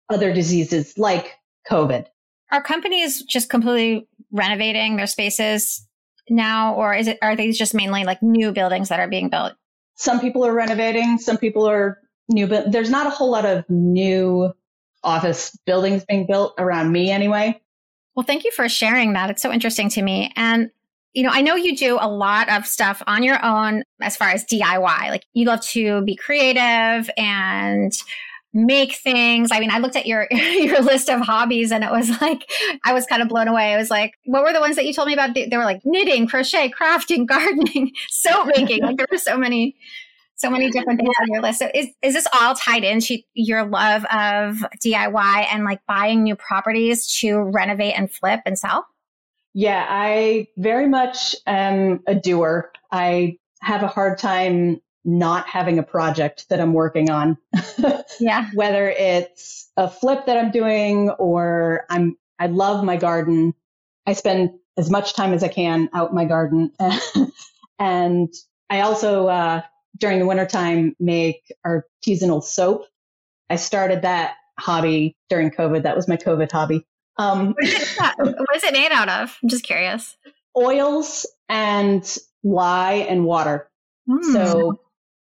other 0.10 0.34
diseases 0.34 0.98
like 0.98 1.36
COVID. 1.70 2.06
Are 2.52 2.62
companies 2.62 3.24
just 3.24 3.50
completely 3.50 4.08
renovating 4.32 4.98
their 4.98 5.08
spaces 5.08 5.88
now, 6.30 6.76
or 6.76 6.94
is 6.94 7.08
it 7.08 7.18
are 7.22 7.36
these 7.36 7.58
just 7.58 7.74
mainly 7.74 8.04
like 8.04 8.22
new 8.22 8.52
buildings 8.52 8.90
that 8.90 9.00
are 9.00 9.08
being 9.08 9.30
built? 9.30 9.54
Some 9.96 10.20
people 10.20 10.46
are 10.46 10.54
renovating, 10.54 11.18
some 11.18 11.38
people 11.38 11.68
are 11.68 12.00
new, 12.30 12.48
but 12.48 12.72
there's 12.72 12.90
not 12.90 13.08
a 13.08 13.12
whole 13.12 13.32
lot 13.32 13.46
of 13.46 13.66
new 13.70 14.54
office 15.04 15.58
buildings 15.66 16.06
being 16.06 16.28
built 16.28 16.54
around 16.58 16.92
me 16.92 17.12
anyway. 17.12 17.60
Well, 18.16 18.26
thank 18.26 18.44
you 18.44 18.52
for 18.52 18.68
sharing 18.70 19.14
that. 19.14 19.30
It's 19.30 19.42
so 19.42 19.52
interesting 19.52 19.90
to 19.90 20.02
me. 20.02 20.32
And 20.36 20.70
you 21.14 21.24
know, 21.24 21.32
I 21.32 21.42
know 21.42 21.56
you 21.56 21.76
do 21.76 21.98
a 22.00 22.08
lot 22.08 22.50
of 22.50 22.66
stuff 22.66 23.04
on 23.06 23.22
your 23.24 23.44
own 23.44 23.84
as 24.02 24.16
far 24.16 24.30
as 24.30 24.46
DIY. 24.46 25.10
Like 25.10 25.26
you 25.34 25.46
love 25.46 25.62
to 25.68 26.02
be 26.04 26.16
creative 26.16 27.10
and 27.18 27.92
make 28.54 28.96
things. 28.96 29.50
I 29.52 29.60
mean, 29.60 29.72
I 29.72 29.80
looked 29.80 29.96
at 29.96 30.06
your 30.06 30.28
your 30.32 30.82
list 30.82 31.10
of 31.10 31.22
hobbies 31.22 31.72
and 31.72 31.84
it 31.84 31.92
was 31.92 32.10
like 32.22 32.50
I 32.84 32.94
was 32.94 33.06
kind 33.06 33.22
of 33.22 33.30
blown 33.30 33.48
away. 33.48 33.74
I 33.74 33.78
was 33.78 33.90
like, 33.90 34.14
what 34.26 34.44
were 34.44 34.54
the 34.54 34.60
ones 34.60 34.76
that 34.76 34.86
you 34.86 34.94
told 34.94 35.08
me 35.08 35.14
about? 35.14 35.34
They 35.34 35.50
were 35.52 35.66
like 35.66 35.82
knitting, 35.86 36.28
crochet, 36.28 36.70
crafting, 36.70 37.26
gardening, 37.28 37.92
soap 38.10 38.48
making. 38.56 38.84
like 38.84 38.98
there 38.98 39.08
were 39.12 39.18
so 39.18 39.38
many 39.38 39.76
so 40.36 40.50
many 40.50 40.72
different 40.72 41.00
things 41.00 41.14
on 41.22 41.28
your 41.28 41.42
list. 41.42 41.60
So 41.60 41.70
is 41.74 41.88
is 42.02 42.14
this 42.14 42.28
all 42.34 42.56
tied 42.56 42.84
into 42.84 43.20
your 43.34 43.64
love 43.66 44.04
of 44.06 44.58
DIY 44.84 45.48
and 45.52 45.64
like 45.64 45.80
buying 45.88 46.24
new 46.24 46.36
properties 46.36 47.08
to 47.20 47.40
renovate 47.40 47.94
and 47.96 48.12
flip 48.12 48.42
and 48.46 48.58
sell? 48.58 48.88
Yeah, 49.54 49.86
I 49.88 50.48
very 50.58 50.88
much 50.88 51.36
am 51.46 52.02
a 52.08 52.16
doer. 52.16 52.72
I 52.92 53.38
have 53.62 53.84
a 53.84 53.88
hard 53.88 54.18
time 54.18 54.82
not 55.04 55.48
having 55.48 55.80
a 55.80 55.84
project 55.84 56.48
that 56.50 56.60
I'm 56.60 56.74
working 56.74 57.10
on. 57.10 57.38
yeah. 58.20 58.50
Whether 58.54 58.90
it's 58.90 59.70
a 59.78 59.90
flip 59.90 60.26
that 60.28 60.38
I'm 60.38 60.52
doing 60.52 61.10
or 61.10 61.86
I'm, 61.90 62.18
I 62.40 62.48
love 62.48 62.84
my 62.84 62.98
garden. 62.98 63.54
I 64.06 64.14
spend 64.14 64.52
as 64.78 64.90
much 64.90 65.14
time 65.14 65.34
as 65.34 65.44
I 65.44 65.48
can 65.48 65.90
out 65.94 66.10
in 66.10 66.16
my 66.16 66.26
garden. 66.26 66.72
and 67.80 68.34
I 68.70 68.82
also, 68.82 69.28
uh, 69.28 69.62
during 69.98 70.20
the 70.20 70.26
wintertime, 70.26 70.96
make 71.00 71.52
artisanal 71.66 72.44
soap. 72.44 72.86
I 73.50 73.58
started 73.58 74.04
that 74.04 74.36
hobby 74.60 75.16
during 75.30 75.52
COVID. 75.52 75.84
That 75.84 75.96
was 75.96 76.08
my 76.08 76.18
COVID 76.18 76.52
hobby. 76.52 76.86
Um, 77.18 77.54
what 77.58 77.66
is 78.56 78.64
it 78.64 78.74
made 78.74 78.92
out 78.92 79.10
of? 79.10 79.38
I'm 79.44 79.50
just 79.50 79.64
curious. 79.64 80.16
Oils 80.56 81.26
and 81.50 82.18
lye 82.44 83.06
and 83.10 83.26
water. 83.26 83.70
Mm. 84.10 84.34
So 84.34 84.80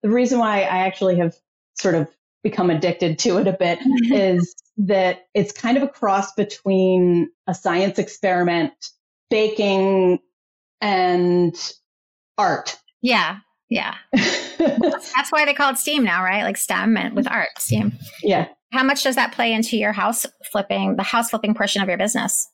the 0.03 0.11
reason 0.11 0.39
why 0.39 0.63
I 0.63 0.87
actually 0.87 1.17
have 1.17 1.35
sort 1.75 1.95
of 1.95 2.09
become 2.43 2.71
addicted 2.71 3.19
to 3.21 3.39
it 3.39 3.47
a 3.47 3.53
bit 3.53 3.79
is 4.11 4.55
that 4.79 5.27
it's 5.35 5.53
kind 5.53 5.77
of 5.77 5.83
a 5.83 5.89
cross 5.89 6.33
between 6.33 7.31
a 7.47 7.55
science 7.55 7.99
experiment, 7.99 8.73
baking, 9.31 10.19
and 10.81 11.55
art. 12.37 12.79
Yeah. 13.01 13.39
Yeah. 13.69 13.95
That's 14.13 15.31
why 15.31 15.45
they 15.45 15.55
call 15.55 15.71
it 15.73 15.79
STEAM 15.79 16.05
now, 16.05 16.23
right? 16.23 16.43
Like 16.43 16.57
STEM 16.57 16.97
and 16.97 17.17
with 17.17 17.27
art, 17.31 17.49
STEAM. 17.59 17.93
Yeah. 18.23 18.49
How 18.73 18.83
much 18.83 19.03
does 19.03 19.15
that 19.15 19.33
play 19.33 19.53
into 19.53 19.77
your 19.77 19.93
house 19.93 20.27
flipping, 20.51 20.97
the 20.97 21.03
house 21.03 21.31
flipping 21.31 21.55
portion 21.55 21.83
of 21.83 21.89
your 21.89 21.99
business? 21.99 22.49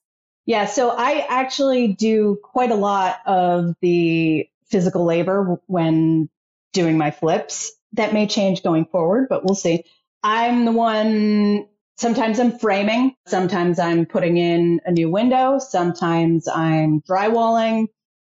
Yeah, 0.46 0.66
so 0.66 0.90
I 0.90 1.26
actually 1.28 1.88
do 1.88 2.38
quite 2.42 2.70
a 2.70 2.76
lot 2.76 3.20
of 3.26 3.74
the 3.82 4.48
physical 4.64 5.04
labor 5.04 5.60
when 5.66 6.30
doing 6.72 6.98
my 6.98 7.10
flips. 7.10 7.72
That 7.94 8.12
may 8.12 8.26
change 8.26 8.62
going 8.62 8.84
forward, 8.86 9.28
but 9.28 9.44
we'll 9.44 9.54
see. 9.54 9.84
I'm 10.22 10.64
the 10.64 10.72
one, 10.72 11.66
sometimes 11.96 12.38
I'm 12.38 12.58
framing, 12.58 13.14
sometimes 13.26 13.78
I'm 13.78 14.04
putting 14.04 14.36
in 14.36 14.80
a 14.84 14.90
new 14.90 15.10
window, 15.10 15.58
sometimes 15.58 16.48
I'm 16.48 17.00
drywalling. 17.02 17.86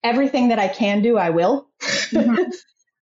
Everything 0.05 0.49
that 0.49 0.59
I 0.59 0.69
can 0.69 1.03
do, 1.03 1.17
I 1.19 1.31
will. 1.31 1.69
mm-hmm. 1.83 2.51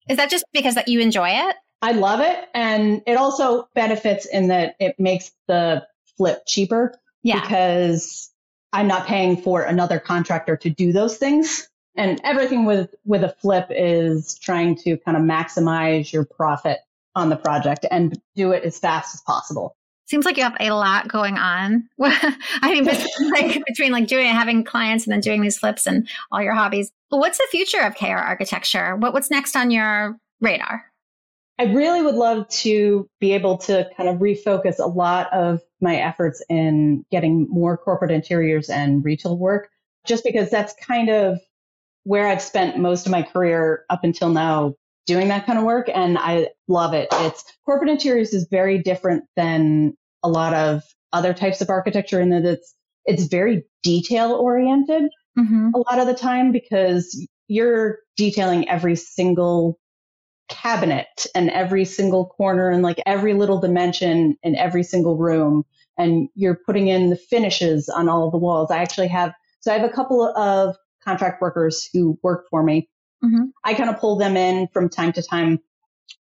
Is 0.09 0.17
that 0.17 0.31
just 0.31 0.45
because 0.53 0.75
that 0.75 0.89
you 0.89 1.01
enjoy 1.01 1.31
it? 1.31 1.57
I 1.83 1.93
love 1.93 2.21
it. 2.21 2.39
And 2.55 3.03
it 3.07 3.17
also 3.17 3.69
benefits 3.75 4.27
in 4.27 4.49
that 4.49 4.77
it 4.79 4.97
makes 4.99 5.33
the 5.49 5.87
flip 6.17 6.43
cheaper. 6.47 6.95
Yeah. 7.23 7.41
Because 7.41 8.31
I'm 8.73 8.87
not 8.87 9.07
paying 9.07 9.37
for 9.37 9.63
another 9.63 9.99
contractor 9.99 10.57
to 10.59 10.71
do 10.71 10.93
those 10.93 11.17
things. 11.17 11.69
And 11.97 12.21
everything 12.25 12.65
with, 12.65 12.95
with 13.05 13.23
a 13.23 13.35
flip 13.41 13.67
is 13.71 14.37
trying 14.39 14.77
to 14.79 14.97
kind 14.99 15.17
of 15.17 15.23
maximize 15.23 16.13
your 16.13 16.25
profit 16.25 16.79
on 17.15 17.29
the 17.29 17.37
project 17.37 17.87
and 17.91 18.21
do 18.35 18.51
it 18.53 18.65
as 18.65 18.79
fast 18.79 19.15
as 19.15 19.21
possible. 19.21 19.77
Seems 20.07 20.27
like 20.27 20.37
you 20.37 20.43
have 20.43 20.57
a 20.61 20.71
lot 20.71 21.09
going 21.09 21.39
on. 21.39 21.89
I 22.01 22.37
mean, 22.65 22.85
between 22.85 23.31
like, 23.31 23.65
between 23.67 23.93
like 23.93 24.07
doing 24.07 24.27
having 24.27 24.65
clients 24.65 25.05
and 25.05 25.13
then 25.13 25.21
doing 25.21 25.41
these 25.41 25.59
flips 25.59 25.87
and 25.87 26.09
all 26.31 26.43
your 26.43 26.55
hobbies. 26.55 26.91
What's 27.09 27.39
the 27.39 27.47
future 27.51 27.81
of 27.81 27.95
KR 27.95 28.07
architecture? 28.07 28.97
What, 28.97 29.13
what's 29.13 29.31
next 29.31 29.57
on 29.57 29.71
your 29.71 30.19
radar? 30.41 30.85
I 31.59 31.65
really 31.65 32.03
would 32.03 32.17
love 32.17 32.49
to 32.49 33.09
be 33.21 33.33
able 33.33 33.59
to 33.59 33.89
kind 33.97 34.09
of 34.09 34.17
refocus 34.17 34.81
a 34.81 34.89
lot 34.89 35.33
of 35.33 35.61
my 35.81 35.97
efforts 35.97 36.43
in 36.49 37.05
getting 37.13 37.47
more 37.49 37.77
corporate 37.77 38.11
interiors 38.11 38.69
and 38.69 39.05
retail 39.05 39.39
work, 39.39 39.71
just 40.05 40.25
because 40.25 40.51
that's 40.51 40.75
kind 40.85 41.09
of 41.09 41.39
where 42.05 42.29
I've 42.29 42.43
spent 42.43 42.79
most 42.79 43.07
of 43.07 43.13
my 43.13 43.23
career 43.23 43.85
up 43.91 44.05
until 44.05 44.31
now 44.31 44.75
doing 45.07 45.29
that 45.29 45.47
kind 45.47 45.59
of 45.59 45.65
work. 45.65 45.91
And 45.93 46.17
I 46.19 46.49
love 46.69 46.95
it. 46.95 47.09
It's 47.13 47.45
corporate 47.67 47.91
interiors 47.91 48.33
is 48.33 48.47
very 48.51 48.79
different 48.79 49.25
than 49.37 49.95
a 50.23 50.29
lot 50.29 50.55
of 50.55 50.83
other 51.13 51.35
types 51.35 51.61
of 51.61 51.69
architecture 51.69 52.21
in 52.21 52.31
that 52.31 52.45
it's, 52.45 52.75
it's 53.05 53.25
very 53.25 53.65
detail 53.83 54.33
oriented 54.33 55.05
mm-hmm. 55.39 55.71
a 55.75 55.79
lot 55.79 55.99
of 55.99 56.07
the 56.07 56.15
time 56.15 56.53
because 56.53 57.27
you're 57.49 57.99
detailing 58.17 58.69
every 58.69 58.97
single 58.97 59.79
cabinet 60.49 61.27
and 61.35 61.51
every 61.51 61.85
single 61.85 62.27
corner 62.27 62.71
and 62.71 62.83
like 62.83 63.01
every 63.07 63.35
little 63.35 63.61
dimension 63.61 64.37
in 64.43 64.57
every 64.57 64.83
single 64.83 65.17
room. 65.17 65.65
And 65.97 66.29
you're 66.35 66.59
putting 66.67 66.89
in 66.89 67.11
the 67.11 67.17
finishes 67.17 67.89
on 67.89 68.09
all 68.09 68.31
the 68.31 68.39
walls. 68.39 68.71
I 68.71 68.79
actually 68.79 69.09
have, 69.09 69.33
so 69.61 69.73
I 69.73 69.79
have 69.79 69.89
a 69.89 69.93
couple 69.93 70.25
of 70.37 70.77
contract 71.05 71.41
workers 71.41 71.89
who 71.93 72.19
work 72.23 72.47
for 72.51 72.63
me. 72.63 72.89
Mm-hmm. 73.25 73.45
I 73.65 73.75
kind 73.75 73.91
of 73.91 73.99
pull 73.99 74.17
them 74.17 74.37
in 74.37 74.69
from 74.69 74.89
time 74.89 75.13
to 75.13 75.23
time 75.23 75.61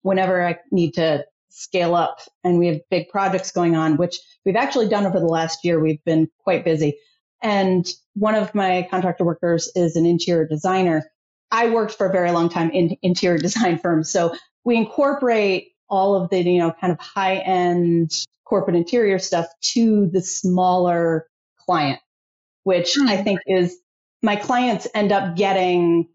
whenever 0.02 0.46
I 0.46 0.58
need 0.70 0.94
to 0.94 1.24
scale 1.50 1.94
up 1.94 2.18
and 2.42 2.58
we 2.58 2.66
have 2.68 2.80
big 2.90 3.08
projects 3.08 3.52
going 3.52 3.76
on, 3.76 3.96
which 3.96 4.18
we've 4.44 4.56
actually 4.56 4.88
done 4.88 5.06
over 5.06 5.20
the 5.20 5.26
last 5.26 5.64
year. 5.64 5.80
We've 5.80 6.02
been 6.04 6.28
quite 6.38 6.64
busy. 6.64 6.98
And 7.42 7.86
one 8.14 8.34
of 8.34 8.54
my 8.54 8.88
contractor 8.90 9.24
workers 9.24 9.70
is 9.74 9.96
an 9.96 10.06
interior 10.06 10.46
designer 10.46 11.04
I 11.54 11.70
worked 11.70 11.94
for 11.94 12.08
a 12.08 12.12
very 12.12 12.32
long 12.32 12.48
time 12.48 12.70
in 12.70 12.96
interior 13.02 13.38
design 13.48 13.78
firms. 13.78 14.10
So 14.10 14.34
we 14.64 14.76
incorporate 14.76 15.68
all 15.88 16.16
of 16.16 16.30
the, 16.30 16.40
you 16.40 16.58
know, 16.58 16.72
kind 16.72 16.92
of 16.92 16.98
high 16.98 17.36
end 17.36 18.10
corporate 18.44 18.76
interior 18.76 19.18
stuff 19.18 19.46
to 19.60 20.08
the 20.08 20.20
smaller 20.20 21.28
client, 21.64 22.00
which 22.64 22.96
I 22.98 23.16
hmm. 23.16 23.22
think 23.22 23.40
is 23.46 23.78
my 24.24 24.36
clients 24.36 24.88
end 24.94 25.12
up 25.12 25.36
getting 25.36 26.08